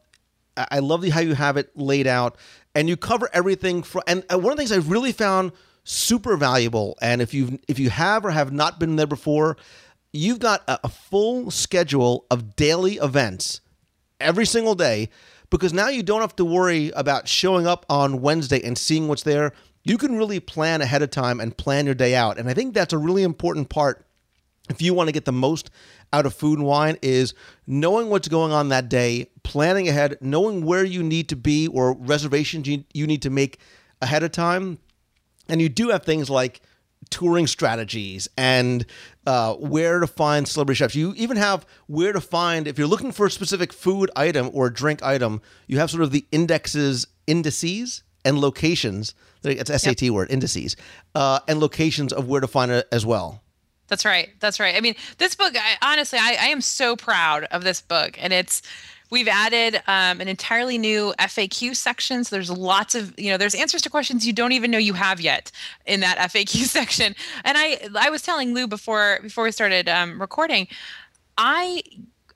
[0.57, 2.37] I love the how you have it laid out
[2.75, 5.53] and you cover everything for and one of the things I've really found
[5.85, 9.57] super valuable and if you if you have or have not been there before,
[10.13, 13.61] you've got a, a full schedule of daily events
[14.21, 15.09] every single day
[15.51, 19.23] because now you don't have to worry about showing up on Wednesday and seeing what's
[19.23, 19.53] there.
[19.89, 22.39] You can really plan ahead of time and plan your day out.
[22.39, 24.05] And I think that's a really important part
[24.69, 25.71] if you want to get the most
[26.13, 27.35] out of food and wine is
[27.67, 31.95] knowing what's going on that day, planning ahead, knowing where you need to be or
[31.95, 33.59] reservations you, need to make
[34.03, 34.79] ahead of time.
[35.49, 36.61] And you do have things like
[37.11, 38.85] touring strategies and
[39.27, 40.95] uh, where to find celebrity chefs.
[40.95, 44.69] You even have where to find, if you're looking for a specific food item or
[44.69, 49.15] drink item, you have sort of the indexes, indices, and locations.
[49.45, 50.77] It's SAT word, indices,
[51.15, 53.43] uh, and locations of where to find it as well.
[53.89, 54.29] That's right.
[54.41, 54.77] That's right.
[54.77, 58.17] I mean, this book, I, honestly, I, I am so proud of this book.
[58.23, 58.63] And it's,
[59.11, 62.23] we've added um, an entirely new FAQ section.
[62.23, 64.93] So there's lots of, you know, there's answers to questions you don't even know you
[64.93, 65.51] have yet
[65.87, 67.17] in that FAQ section.
[67.45, 70.69] And I, I was telling Lou before, before we started um, recording,
[71.39, 71.83] I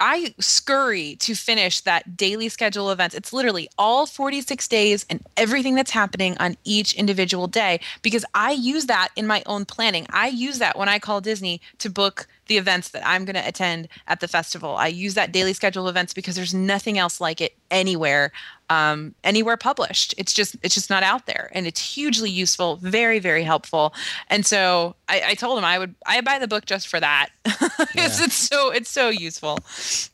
[0.04, 3.14] I scurry to finish that daily schedule of events.
[3.14, 8.50] It's literally all 46 days and everything that's happening on each individual day because I
[8.50, 10.08] use that in my own planning.
[10.10, 13.46] I use that when I call Disney to book the events that I'm going to
[13.46, 14.76] attend at the festival.
[14.76, 18.32] I use that daily schedule of events because there's nothing else like it anywhere
[18.72, 20.14] um, anywhere published.
[20.16, 23.92] It's just it's just not out there, and it's hugely useful, very very helpful.
[24.28, 27.28] And so I, I told him I would I buy the book just for that.
[27.44, 29.58] it's, it's so it's so useful.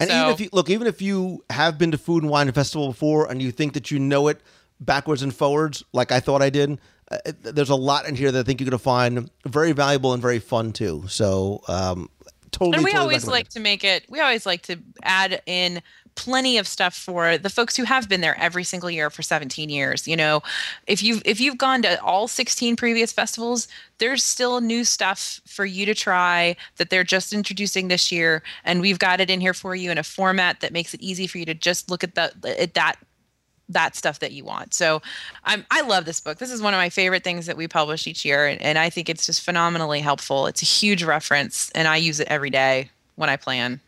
[0.01, 2.51] And so, even if you look, even if you have been to Food and Wine
[2.51, 4.41] Festival before and you think that you know it
[4.81, 8.41] backwards and forwards, like I thought I did, uh, there's a lot in here that
[8.41, 11.05] I think you're going to find very valuable and very fun too.
[11.09, 12.11] So, um,
[12.53, 12.77] totally.
[12.77, 15.83] and we totally always like to make it we always like to add in
[16.15, 19.69] plenty of stuff for the folks who have been there every single year for 17
[19.69, 20.43] years you know
[20.89, 23.69] if you've if you've gone to all 16 previous festivals
[23.99, 28.81] there's still new stuff for you to try that they're just introducing this year and
[28.81, 31.39] we've got it in here for you in a format that makes it easy for
[31.39, 32.97] you to just look at the at that
[33.69, 34.75] that stuff that you want.
[34.75, 35.03] So
[35.45, 36.39] I'm, I love this book.
[36.39, 38.47] This is one of my favorite things that we publish each year.
[38.47, 40.47] And, and I think it's just phenomenally helpful.
[40.47, 43.81] It's a huge reference and I use it every day when I plan.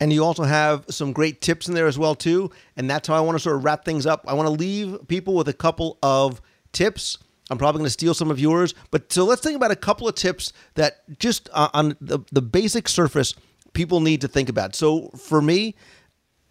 [0.00, 2.50] And you also have some great tips in there as well too.
[2.76, 4.24] And that's how I want to sort of wrap things up.
[4.28, 6.40] I want to leave people with a couple of
[6.72, 7.18] tips.
[7.50, 10.08] I'm probably going to steal some of yours, but so let's think about a couple
[10.08, 13.34] of tips that just uh, on the, the basic surface
[13.72, 14.74] people need to think about.
[14.74, 15.76] So for me,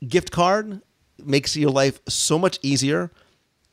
[0.07, 0.81] gift card
[1.23, 3.11] makes your life so much easier.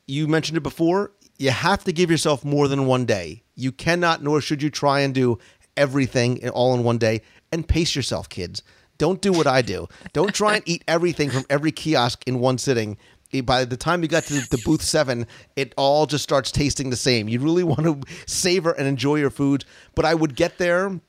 [0.07, 1.13] You mentioned it before.
[1.39, 3.43] You have to give yourself more than one day.
[3.55, 5.39] You cannot, nor should you try and do
[5.77, 7.23] everything all in one day.
[7.51, 8.63] And pace yourself, kids.
[8.99, 9.89] Don't do what I do.
[10.13, 12.97] Don't try and eat everything from every kiosk in one sitting.
[13.45, 15.27] By the time you got to the booth seven,
[15.57, 17.29] it all just starts tasting the same.
[17.29, 19.65] You really want to savor and enjoy your food.
[19.95, 21.01] But I would get there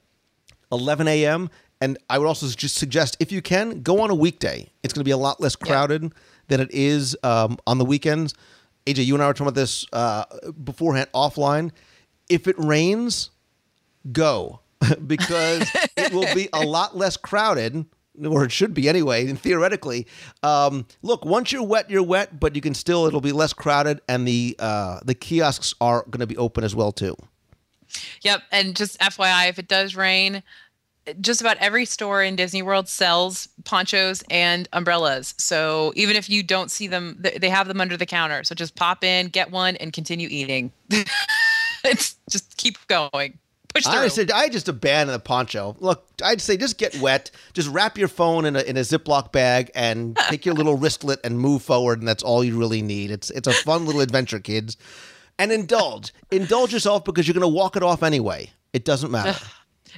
[0.71, 1.49] 11 a.m.
[1.83, 4.71] And I would also just suggest, if you can, go on a weekday.
[4.83, 6.13] It's going to be a lot less crowded
[6.47, 8.33] than it is um, on the weekends.
[8.85, 10.23] AJ, you and I were talking about this uh,
[10.63, 11.71] beforehand offline.
[12.29, 13.31] If it rains,
[14.13, 14.61] go
[15.07, 17.85] because it will be a lot less crowded.
[18.23, 20.07] Or it should be anyway, and theoretically.
[20.41, 23.07] Um, look, once you're wet, you're wet, but you can still.
[23.07, 26.75] It'll be less crowded, and the uh, the kiosks are going to be open as
[26.75, 27.15] well too.
[28.21, 28.43] Yep.
[28.51, 30.43] And just FYI, if it does rain,
[31.19, 35.33] just about every store in Disney World sells ponchos and umbrellas.
[35.37, 38.43] So even if you don't see them, they have them under the counter.
[38.43, 40.71] So just pop in, get one, and continue eating.
[41.83, 43.37] it's just keep going.
[43.73, 43.93] Push through.
[44.01, 45.75] I said I just abandon the poncho.
[45.79, 49.31] Look, I'd say just get wet, just wrap your phone in a in a Ziploc
[49.31, 53.09] bag and take your little wristlet and move forward, and that's all you really need.
[53.09, 54.77] It's it's a fun little adventure, kids.
[55.39, 58.51] And indulge, indulge yourself because you're going to walk it off anyway.
[58.71, 59.43] It doesn't matter.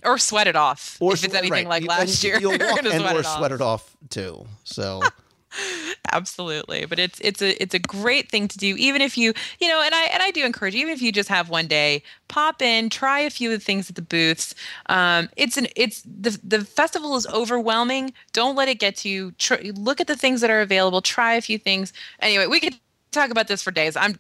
[0.04, 1.84] Or sweat it off Or if it's anything right.
[1.84, 2.40] like last and year.
[2.40, 3.38] You'll You're walk and sweat or it off.
[3.38, 4.46] sweat it off too.
[4.64, 5.02] So
[6.12, 9.68] absolutely but it's it's a it's a great thing to do even if you you
[9.68, 12.62] know and i and i do encourage even if you just have one day pop
[12.62, 14.54] in try a few of the things at the booths
[14.88, 19.32] um it's an it's the the festival is overwhelming don't let it get to you
[19.38, 22.76] tr- look at the things that are available try a few things anyway we could
[23.12, 24.16] talk about this for days i'm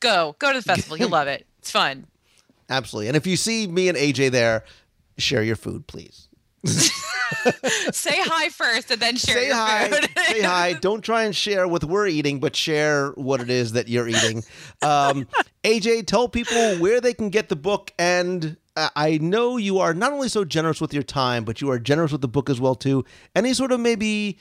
[0.00, 2.06] go go to the festival you'll love it it's fun
[2.68, 3.08] absolutely.
[3.08, 4.64] And if you see me and AJ there,
[5.20, 6.28] share your food, please.
[7.92, 9.88] say hi first and then share say your hi.
[9.88, 10.72] food say hi.
[10.74, 14.38] Don't try and share what we're eating, but share what it is that you're eating.
[14.82, 15.26] Um,
[15.64, 17.92] AJ, tell people where they can get the book.
[17.98, 21.70] And uh, I know you are not only so generous with your time, but you
[21.70, 23.04] are generous with the book as well too.
[23.34, 24.38] Any sort of maybe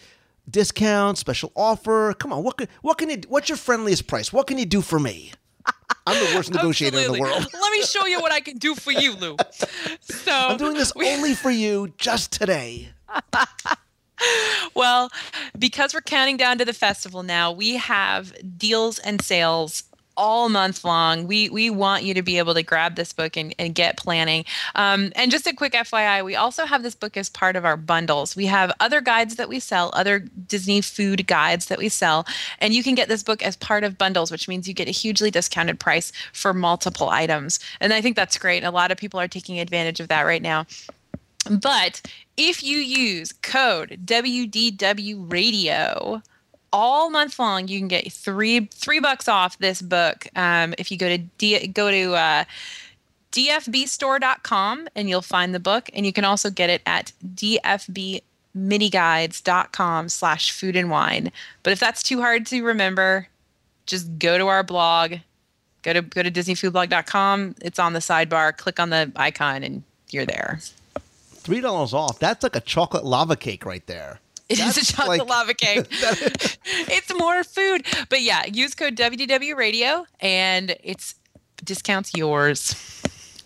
[0.49, 2.13] discount, special offer?
[2.19, 3.21] Come on, what can what can you?
[3.27, 4.33] What's your friendliest price?
[4.33, 5.31] What can you do for me?
[6.07, 7.47] I'm the worst negotiator in the world.
[7.53, 9.37] Let me show you what I can do for you, Lou.
[10.01, 12.89] So I'm doing this we- only for you, just today.
[14.75, 15.09] Well,
[15.57, 19.83] because we're counting down to the festival now, we have deals and sales
[20.19, 21.25] all month long.
[21.27, 24.43] We we want you to be able to grab this book and, and get planning.
[24.75, 27.77] Um, and just a quick FYI, we also have this book as part of our
[27.77, 28.35] bundles.
[28.35, 32.27] We have other guides that we sell, other Disney food guides that we sell,
[32.59, 34.91] and you can get this book as part of bundles, which means you get a
[34.91, 37.57] hugely discounted price for multiple items.
[37.79, 38.65] And I think that's great.
[38.65, 40.65] A lot of people are taking advantage of that right now.
[41.49, 42.01] But
[42.35, 46.21] if you use code WDW Radio
[46.71, 50.27] all month long, you can get three three bucks off this book.
[50.35, 52.43] Um, if you go to D, go to uh,
[53.31, 60.51] dfbstore.com and you'll find the book, and you can also get it at dfbminiguides.com slash
[60.51, 61.31] food and wine.
[61.63, 63.27] But if that's too hard to remember,
[63.85, 65.15] just go to our blog.
[65.81, 67.55] Go to go to disneyfoodblog.com.
[67.61, 68.57] It's on the sidebar.
[68.57, 70.59] Click on the icon, and you're there.
[71.49, 72.19] Three dollars off.
[72.19, 74.19] That's like a chocolate lava cake right there.
[74.53, 75.85] It is a chocolate like- lava cake.
[75.91, 77.85] it's more food.
[78.09, 81.15] But yeah, use code WDW Radio and it's
[81.63, 82.75] discounts yours.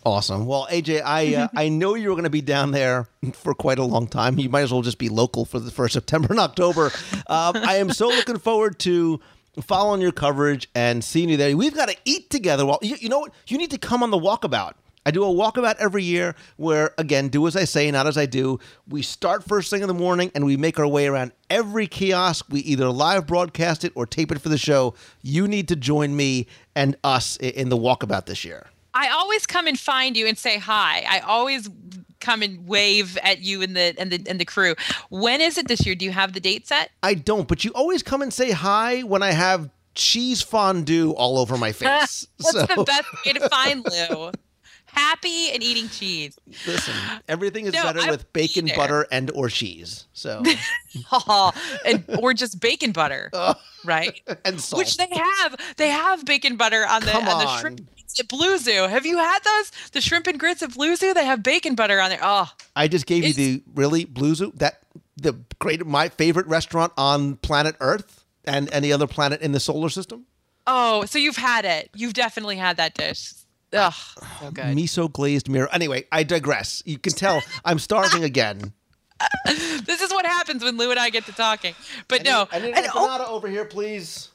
[0.05, 0.45] Awesome.
[0.45, 3.83] Well, AJ, I uh, I know you're going to be down there for quite a
[3.83, 4.37] long time.
[4.37, 6.91] You might as well just be local for the for September and October.
[7.27, 9.19] Um, I am so looking forward to
[9.61, 11.55] following your coverage and seeing you there.
[11.55, 12.65] We've got to eat together.
[12.65, 13.33] Well, you, you know what?
[13.47, 14.73] You need to come on the walkabout.
[15.05, 18.25] I do a walkabout every year where, again, do as I say, not as I
[18.25, 18.59] do.
[18.87, 22.45] We start first thing in the morning and we make our way around every kiosk.
[22.49, 24.93] We either live broadcast it or tape it for the show.
[25.21, 28.67] You need to join me and us in the walkabout this year.
[28.93, 31.03] I always come and find you and say hi.
[31.09, 31.69] I always
[32.19, 34.75] come and wave at you and the and the and the crew.
[35.09, 35.95] When is it this year?
[35.95, 36.91] Do you have the date set?
[37.01, 41.37] I don't, but you always come and say hi when I have cheese fondue all
[41.39, 42.27] over my face.
[42.39, 44.31] That's so the best way to find Lou.
[44.93, 46.37] Happy and eating cheese.
[46.67, 46.93] listen,
[47.27, 48.75] everything is No, better I with bacon, there.
[48.75, 50.05] butter, and or cheese.
[50.13, 50.43] So
[51.85, 53.29] and or just bacon butter.
[53.45, 53.55] Oh.
[53.83, 54.21] right?
[54.45, 54.77] and salt.
[54.79, 55.55] Which they have.
[55.77, 58.87] They have bacon butter on the Come on the shrimp grits at Blue Zoo.
[58.87, 59.71] Have you had those?
[59.91, 61.13] The shrimp and grits at Blue Zoo?
[61.13, 62.19] They have bacon butter on there.
[62.21, 64.79] Oh, I just gave you the really Blue Zoo that
[65.17, 69.89] the great my favorite restaurant on planet Earth and any other planet in the solar
[69.89, 70.25] system.
[70.67, 71.89] oh, so you've had it.
[71.95, 73.33] You've definitely had that dish.
[73.73, 73.93] Ugh,
[74.39, 74.65] so good.
[74.65, 75.67] Miso glazed mero.
[75.71, 76.83] Anyway, I digress.
[76.85, 78.73] You can tell I'm starving again.
[79.85, 81.75] This is what happens when Lou and I get to talking.
[82.07, 84.29] But no, I need and, an oh, over here, please.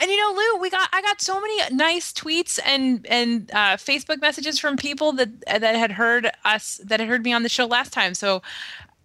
[0.00, 3.76] And you know, Lou, we got I got so many nice tweets and and uh,
[3.76, 7.48] Facebook messages from people that that had heard us that had heard me on the
[7.48, 8.14] show last time.
[8.14, 8.42] So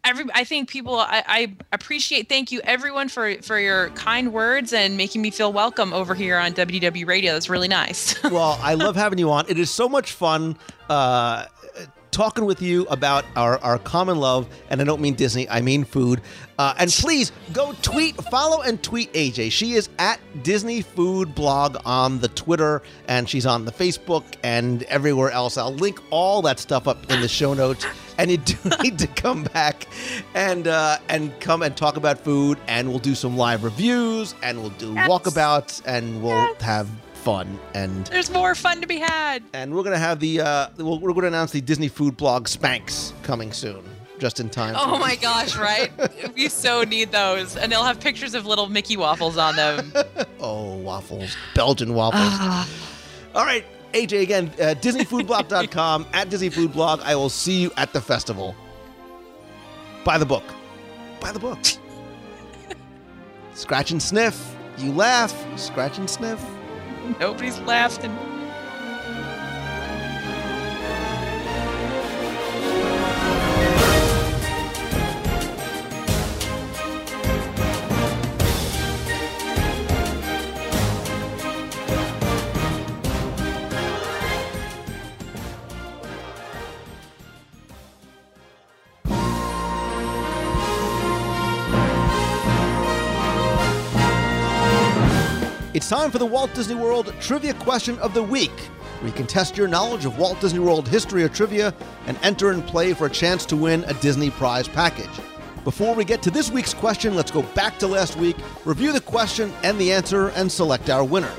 [0.04, 4.74] every I think people I, I appreciate thank you everyone for for your kind words
[4.74, 7.34] and making me feel welcome over here on WW Radio.
[7.34, 8.22] That's really nice.
[8.24, 9.46] well, I love having you on.
[9.50, 10.58] It is so much fun
[10.90, 11.46] uh,
[12.12, 14.48] talking with you about our, our common love.
[14.70, 16.22] And I don't mean Disney, I mean food.
[16.60, 19.52] Uh, and please go tweet, follow and tweet AJ.
[19.52, 24.82] She is at Disney Food Blog on the Twitter, and she's on the Facebook and
[24.84, 25.58] everywhere else.
[25.58, 27.86] I'll link all that stuff up in the show notes.
[28.18, 29.86] And you do need to come back
[30.34, 34.60] and uh, and come and talk about food, and we'll do some live reviews, and
[34.60, 35.08] we'll do Yes.
[35.08, 36.90] walkabouts, and we'll have
[37.28, 39.44] fun and There's more fun to be had.
[39.52, 43.12] and we're gonna have the uh, we'll, we're gonna announce the Disney food blog Spanx
[43.22, 43.84] coming soon,
[44.18, 44.76] just in time.
[44.78, 45.92] Oh my gosh, right?
[46.36, 47.58] we so need those.
[47.58, 49.92] And they'll have pictures of little Mickey waffles on them.
[50.40, 52.22] Oh, waffles, Belgian waffles.
[52.24, 52.70] Ah.
[53.36, 57.02] All right, AJ again, uh, DisneyFoodBlog.com at Disney Food Blog.
[57.04, 58.56] I will see you at the festival.
[60.06, 60.44] Buy the book.
[61.20, 61.60] Buy the book.
[63.54, 64.56] Scratch and sniff.
[64.78, 65.34] You laugh.
[65.60, 66.40] Scratch and sniff.
[67.20, 68.37] Nobody's laughing.
[95.78, 98.50] It's time for the Walt Disney World Trivia Question of the Week,
[99.06, 101.72] you can test your knowledge of Walt Disney World history or trivia
[102.08, 105.12] and enter and play for a chance to win a Disney prize package.
[105.64, 109.02] Before we get to this week's question, let's go back to last week, review the
[109.02, 111.32] question and the answer, and select our winner.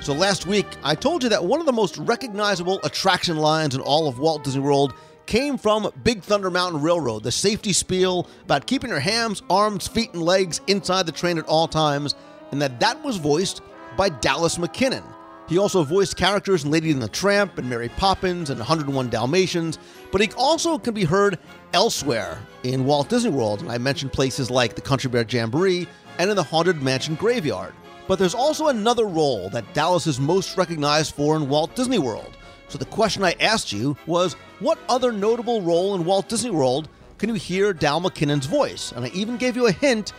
[0.00, 3.80] So last week, I told you that one of the most recognizable attraction lines in
[3.80, 4.92] all of Walt Disney World
[5.26, 10.14] came from Big Thunder Mountain Railroad, the safety spiel about keeping your hams, arms, feet,
[10.14, 12.16] and legs inside the train at all times,
[12.50, 13.62] and that that was voiced
[13.96, 15.04] by Dallas McKennon.
[15.48, 19.78] He also voiced characters in Lady and the Tramp and Mary Poppins and 101 Dalmatians,
[20.12, 21.40] but he also can be heard
[21.72, 23.60] elsewhere in Walt Disney World.
[23.60, 27.74] And I mentioned places like the Country Bear Jamboree and in the Haunted Mansion Graveyard.
[28.06, 32.36] But there's also another role that Dallas is most recognized for in Walt Disney World.
[32.68, 36.88] So the question I asked you was what other notable role in Walt Disney World
[37.20, 38.92] can you hear Dal McKennon's voice?
[38.92, 40.14] And I even gave you a hint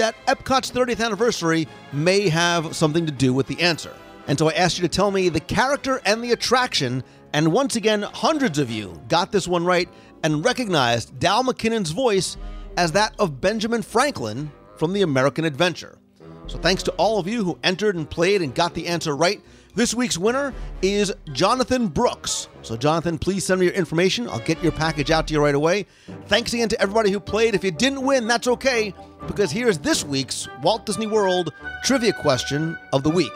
[0.00, 3.94] that Epcot's 30th anniversary may have something to do with the answer.
[4.26, 7.04] And so I asked you to tell me the character and the attraction,
[7.34, 9.90] and once again, hundreds of you got this one right
[10.22, 12.38] and recognized Dal McKennon's voice
[12.78, 15.98] as that of Benjamin Franklin from The American Adventure.
[16.46, 19.42] So thanks to all of you who entered and played and got the answer right.
[19.74, 20.52] This week's winner
[20.82, 22.48] is Jonathan Brooks.
[22.62, 24.28] So, Jonathan, please send me your information.
[24.28, 25.86] I'll get your package out to you right away.
[26.26, 27.54] Thanks again to everybody who played.
[27.54, 28.92] If you didn't win, that's okay,
[29.28, 31.52] because here's this week's Walt Disney World
[31.84, 33.30] trivia question of the week.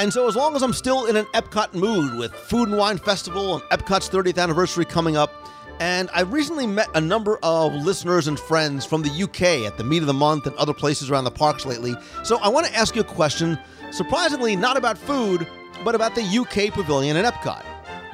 [0.00, 2.98] And so, as long as I'm still in an Epcot mood with Food and Wine
[2.98, 5.32] Festival and Epcot's 30th anniversary coming up,
[5.78, 9.84] and I recently met a number of listeners and friends from the UK at the
[9.84, 11.94] Meet of the Month and other places around the parks lately.
[12.24, 13.56] So, I want to ask you a question,
[13.92, 15.46] surprisingly, not about food,
[15.84, 17.64] but about the UK Pavilion in Epcot.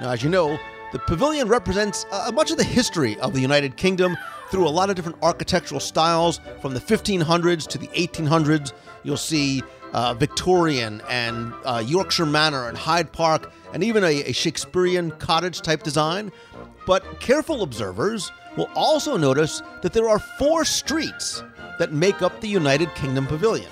[0.00, 0.58] Now, as you know,
[0.92, 4.16] the pavilion represents uh, much of the history of the United Kingdom
[4.50, 8.72] through a lot of different architectural styles from the 1500s to the 1800s.
[9.02, 14.32] You'll see uh, Victorian and uh, Yorkshire Manor and Hyde Park, and even a, a
[14.32, 16.32] Shakespearean cottage type design.
[16.86, 21.42] But careful observers will also notice that there are four streets
[21.78, 23.70] that make up the United Kingdom Pavilion.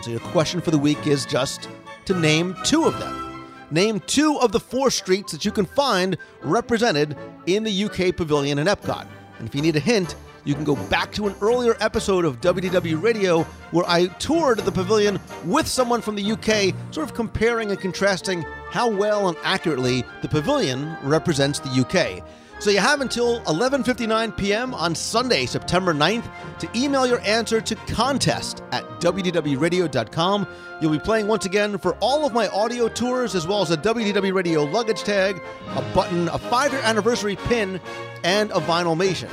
[0.00, 1.68] And so your question for the week is just
[2.06, 3.46] to name two of them.
[3.70, 8.58] Name two of the four streets that you can find represented in the UK Pavilion
[8.58, 9.06] in Epcot.
[9.38, 10.14] And if you need a hint,
[10.46, 14.72] you can go back to an earlier episode of WDW Radio where I toured the
[14.72, 18.40] pavilion with someone from the UK, sort of comparing and contrasting
[18.70, 22.24] how well and accurately the pavilion represents the UK.
[22.60, 24.74] So you have until 11:59 p.m.
[24.74, 30.46] on Sunday, September 9th to email your answer to contest at wdwradio.com.
[30.80, 33.78] You'll be playing once again for all of my audio tours as well as a
[33.78, 37.80] WDW Radio luggage tag, a button, a 5-year anniversary pin,
[38.24, 39.30] and a Vinylmation.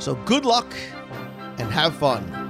[0.00, 0.72] So good luck
[1.58, 2.47] and have fun.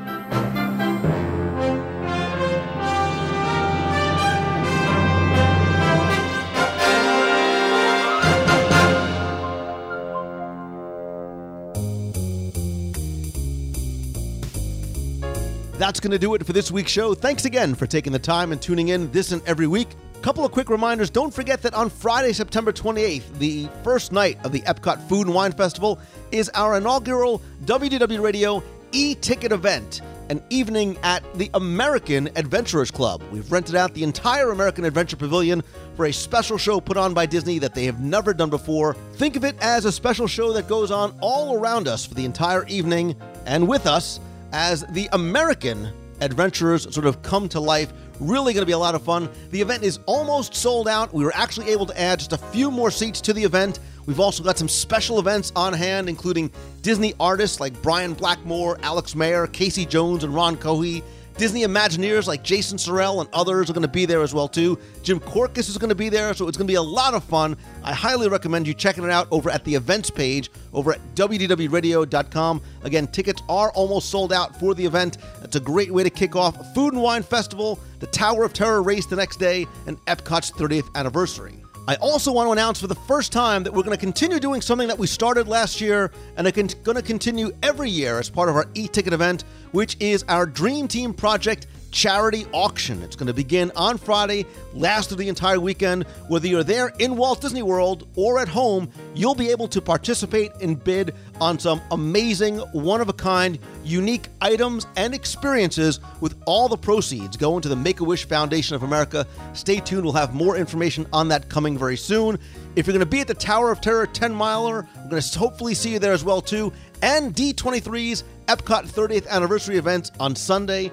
[15.79, 17.15] That's going to do it for this week's show.
[17.15, 19.87] Thanks again for taking the time and tuning in this and every week.
[20.23, 21.09] Couple of quick reminders.
[21.09, 25.35] Don't forget that on Friday, September 28th, the first night of the Epcot Food and
[25.35, 26.01] Wine Festival,
[26.33, 28.61] is our inaugural WDW Radio
[28.91, 30.01] e ticket event.
[30.31, 33.23] an evening at the American Adventurers Club.
[33.33, 35.63] We've rented out the entire American Adventure Pavilion
[35.97, 38.95] for a special show put on by Disney that they have never done before.
[39.15, 42.27] Think of it as a special show that goes on all around us for the
[42.27, 44.21] entire evening and with us
[44.53, 47.93] as the American adventurers sort of come to life.
[48.21, 49.29] Really going to be a lot of fun.
[49.51, 51.15] The event is almost sold out.
[51.15, 53.79] We were actually able to add just a few more seats to the event.
[54.07, 56.51] We've also got some special events on hand, including
[56.83, 61.03] Disney artists like Brian Blackmore, Alex Maher, Casey Jones, and Ron Cohee.
[61.39, 64.77] Disney Imagineers like Jason Surrell and others are going to be there as well too.
[65.05, 67.23] Jim Korkis is going to be there, so it's going to be a lot of
[67.23, 67.57] fun.
[67.85, 72.61] I highly recommend you checking it out over at the events page over at wdwradio.com.
[72.83, 75.19] Again, tickets are almost sold out for the event.
[75.45, 78.83] It's a great way to kick off Food and Wine Festival, the Tower of Terror
[78.83, 81.63] race the next day, and Epcot's 30th anniversary.
[81.89, 84.61] I also want to announce for the first time that we're going to continue doing
[84.61, 88.51] something that we started last year and are going to continue every year as part
[88.51, 93.03] of our e ticket event, which is our Dream Team Project charity auction.
[93.03, 96.05] It's going to begin on Friday, last of the entire weekend.
[96.29, 100.53] Whether you're there in Walt Disney World or at home, you'll be able to participate
[100.61, 106.69] and bid on some amazing, one of a kind, unique items and experiences with all
[106.69, 109.27] the proceeds going to the Make a Wish Foundation of America.
[109.53, 112.39] Stay tuned, we'll have more information on that coming very soon.
[112.77, 115.39] If you're going to be at the Tower of Terror 10 miler, we're going to
[115.39, 116.73] hopefully see you there as well too.
[117.03, 120.91] And D23's Epcot 30th anniversary events on Sunday.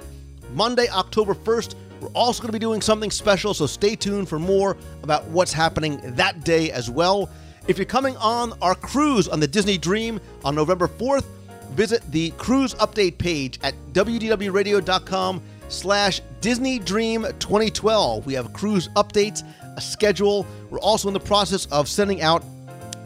[0.53, 1.75] Monday, October 1st.
[2.01, 5.53] We're also going to be doing something special, so stay tuned for more about what's
[5.53, 7.29] happening that day as well.
[7.67, 11.25] If you're coming on our cruise on the Disney Dream on November 4th,
[11.71, 18.25] visit the cruise update page at wdwradio.com slash Disney Dream 2012.
[18.25, 19.43] We have cruise updates,
[19.75, 20.45] a schedule.
[20.69, 22.43] We're also in the process of sending out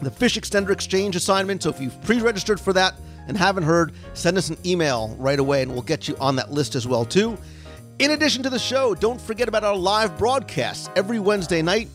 [0.02, 2.94] the Fish Extender Exchange assignment, so if you've pre-registered for that,
[3.30, 6.50] and haven't heard, send us an email right away and we'll get you on that
[6.50, 7.38] list as well too.
[8.00, 11.88] In addition to the show, don't forget about our live broadcasts every Wednesday night.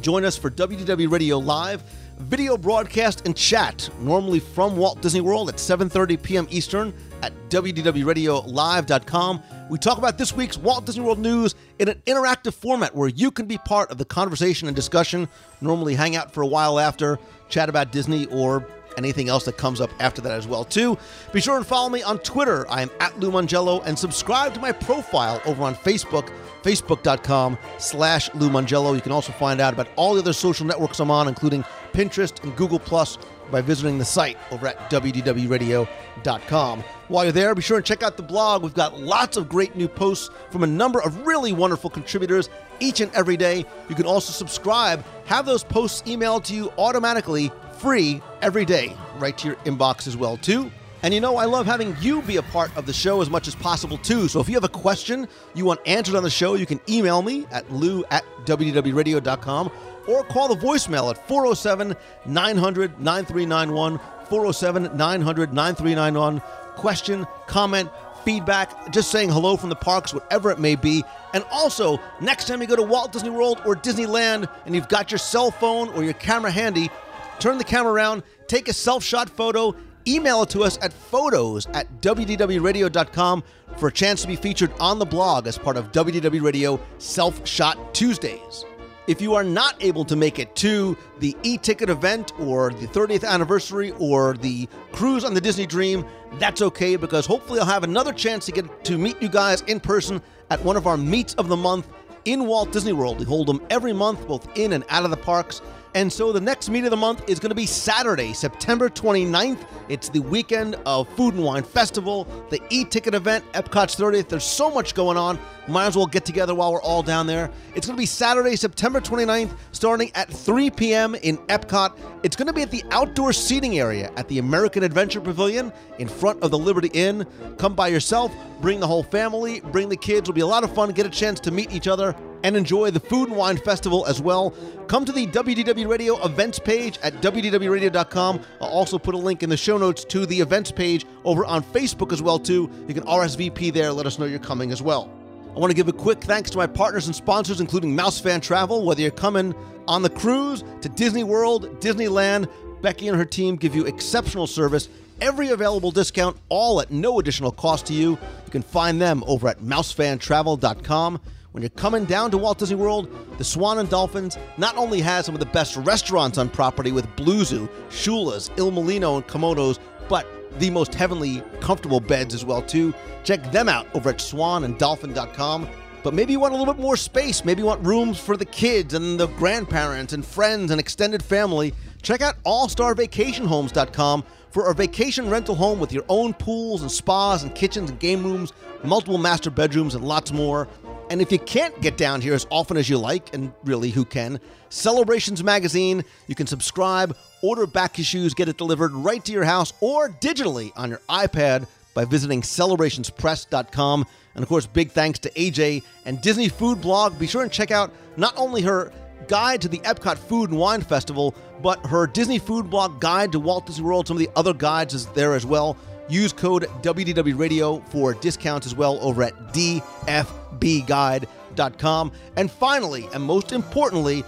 [0.00, 1.82] Join us for WDW Radio Live,
[2.18, 6.46] video broadcast and chat, normally from Walt Disney World at 7:30 p.m.
[6.50, 9.42] Eastern at wdwradiolive.com.
[9.68, 13.30] We talk about this week's Walt Disney World news in an interactive format where you
[13.30, 15.28] can be part of the conversation and discussion.
[15.60, 17.18] Normally hang out for a while after,
[17.50, 18.66] chat about Disney or
[18.96, 20.98] anything else that comes up after that as well too.
[21.32, 22.68] Be sure and follow me on Twitter.
[22.70, 26.30] I am at Lou Mongello and subscribe to my profile over on Facebook,
[26.62, 28.94] facebook.com slash Lou Mongello.
[28.94, 32.42] You can also find out about all the other social networks I'm on, including Pinterest
[32.42, 33.18] and Google Plus
[33.50, 36.84] by visiting the site over at wdwradio.com.
[37.08, 38.62] While you're there, be sure and check out the blog.
[38.62, 42.48] We've got lots of great new posts from a number of really wonderful contributors
[42.80, 43.64] each and every day.
[43.88, 47.52] You can also subscribe, have those posts emailed to you automatically
[47.84, 50.70] free every day, right to your inbox as well too.
[51.02, 53.46] And you know, I love having you be a part of the show as much
[53.46, 54.26] as possible too.
[54.26, 57.20] So if you have a question you want answered on the show, you can email
[57.20, 59.70] me at lou at wdwradio.com
[60.08, 61.94] or call the voicemail at 407
[62.24, 63.98] 900 9391.
[64.30, 66.40] 407 900 9391.
[66.76, 67.90] Question, comment,
[68.24, 71.04] feedback, just saying hello from the parks, whatever it may be.
[71.34, 75.10] And also, next time you go to Walt Disney World or Disneyland and you've got
[75.10, 76.90] your cell phone or your camera handy,
[77.38, 79.74] turn the camera around, take a self shot photo,
[80.06, 83.42] email it to us at photos at wdwradio.com
[83.76, 87.46] for a chance to be featured on the blog as part of WDW Radio Self
[87.46, 88.64] Shot Tuesdays.
[89.06, 92.86] If you are not able to make it to the e ticket event or the
[92.86, 96.06] 30th anniversary or the cruise on the Disney Dream,
[96.38, 99.78] that's okay because hopefully I'll have another chance to get to meet you guys in
[99.78, 101.86] person at one of our meets of the month
[102.24, 103.18] in Walt Disney World.
[103.18, 105.60] We hold them every month, both in and out of the parks.
[105.94, 109.64] And so the next meet of the month is going to be Saturday, September 29th.
[109.88, 114.26] It's the weekend of Food and Wine Festival, the e-ticket event, Epcot's 30th.
[114.26, 115.38] There's so much going on.
[115.68, 117.48] Might as well get together while we're all down there.
[117.76, 119.54] It's going to be Saturday, September 29th,
[119.84, 121.14] starting at 3 p.m.
[121.16, 121.94] in Epcot.
[122.22, 126.08] It's going to be at the outdoor seating area at the American Adventure Pavilion in
[126.08, 127.26] front of the Liberty Inn.
[127.58, 128.32] Come by yourself,
[128.62, 130.20] bring the whole family, bring the kids.
[130.20, 130.92] It'll be a lot of fun.
[130.92, 134.22] Get a chance to meet each other and enjoy the Food and Wine Festival as
[134.22, 134.54] well.
[134.88, 138.40] Come to the WDW Radio events page at WDWRadio.com.
[138.62, 141.62] I'll also put a link in the show notes to the events page over on
[141.62, 142.70] Facebook as well too.
[142.88, 143.92] You can RSVP there.
[143.92, 145.10] Let us know you're coming as well.
[145.54, 148.40] I want to give a quick thanks to my partners and sponsors, including Mouse Fan
[148.40, 148.84] Travel.
[148.84, 149.54] Whether you're coming
[149.86, 152.50] on the cruise to Disney World, Disneyland,
[152.82, 154.88] Becky and her team give you exceptional service
[155.20, 158.10] every available discount, all at no additional cost to you.
[158.10, 161.20] You can find them over at mousefantravel.com.
[161.52, 163.08] When you're coming down to Walt Disney World,
[163.38, 167.06] the Swan and Dolphins not only has some of the best restaurants on property with
[167.14, 169.78] Blue Zoo, Shula's, Il Molino, and Komodo's,
[170.08, 170.26] but
[170.58, 172.94] the most heavenly, comfortable beds as well too.
[173.24, 175.68] Check them out over at swananddolphin.com.
[176.02, 177.46] But maybe you want a little bit more space.
[177.46, 181.72] Maybe you want rooms for the kids and the grandparents and friends and extended family.
[182.02, 187.54] Check out allstarvacationhomes.com for a vacation rental home with your own pools and spas and
[187.54, 188.52] kitchens and game rooms,
[188.84, 190.68] multiple master bedrooms, and lots more.
[191.10, 194.04] And if you can't get down here as often as you like, and really who
[194.04, 199.44] can, Celebrations Magazine, you can subscribe, order back issues, get it delivered right to your
[199.44, 204.06] house or digitally on your iPad by visiting celebrationspress.com.
[204.34, 207.18] And of course, big thanks to AJ and Disney Food Blog.
[207.18, 208.92] Be sure and check out not only her
[209.28, 213.38] guide to the Epcot Food and Wine Festival, but her Disney Food Blog guide to
[213.38, 214.08] Walt Disney World.
[214.08, 215.76] Some of the other guides is there as well.
[216.08, 222.12] Use code WDW Radio for discounts as well over at dfbguide.com.
[222.36, 224.24] And finally, and most importantly,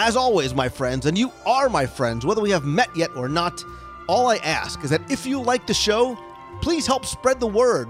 [0.00, 3.28] as always, my friends, and you are my friends, whether we have met yet or
[3.28, 3.62] not,
[4.08, 6.18] all I ask is that if you like the show,
[6.62, 7.88] please help spread the word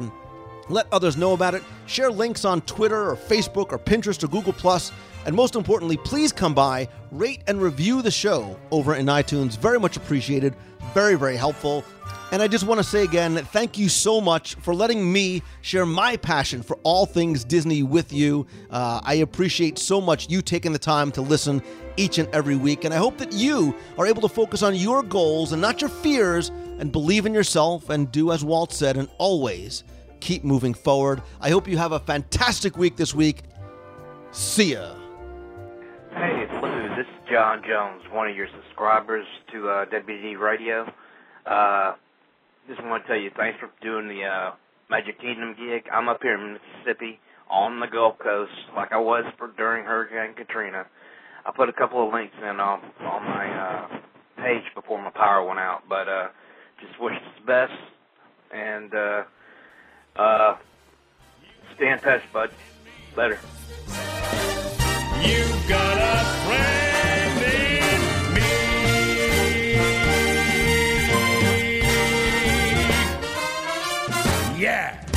[0.70, 1.62] let others know about it.
[1.86, 4.54] Share links on Twitter or Facebook or Pinterest or Google
[5.26, 9.58] and most importantly, please come by, rate and review the show over in iTunes.
[9.58, 10.54] Very much appreciated.
[10.94, 11.84] Very, very helpful.
[12.32, 15.84] And I just want to say again, thank you so much for letting me share
[15.84, 18.46] my passion for all things Disney with you.
[18.70, 21.60] Uh, I appreciate so much you taking the time to listen
[21.96, 22.84] each and every week.
[22.84, 25.90] And I hope that you are able to focus on your goals and not your
[25.90, 29.82] fears and believe in yourself and do as Walt said and always
[30.20, 31.22] keep moving forward.
[31.40, 33.42] I hope you have a fantastic week this week.
[34.30, 34.94] See ya.
[36.12, 36.94] Hey, Lou.
[36.94, 40.92] This is John Jones, one of your subscribers to uh, WD Radio.
[41.44, 41.94] Uh,
[42.68, 44.52] just want to tell you thanks for doing the uh,
[44.88, 45.84] Magic Kingdom gig.
[45.92, 47.20] I'm up here in Mississippi
[47.50, 50.86] on the Gulf Coast, like I was for during Hurricane Katrina.
[51.44, 53.88] I put a couple of links in on on my uh,
[54.36, 56.28] page before my power went out, but uh,
[56.80, 57.72] just wish the best
[58.52, 59.22] and uh,
[60.16, 60.56] uh,
[61.76, 62.50] stay in touch, bud.
[63.16, 63.38] Later.
[65.22, 66.89] You've got a friend.
[74.60, 75.09] yeah!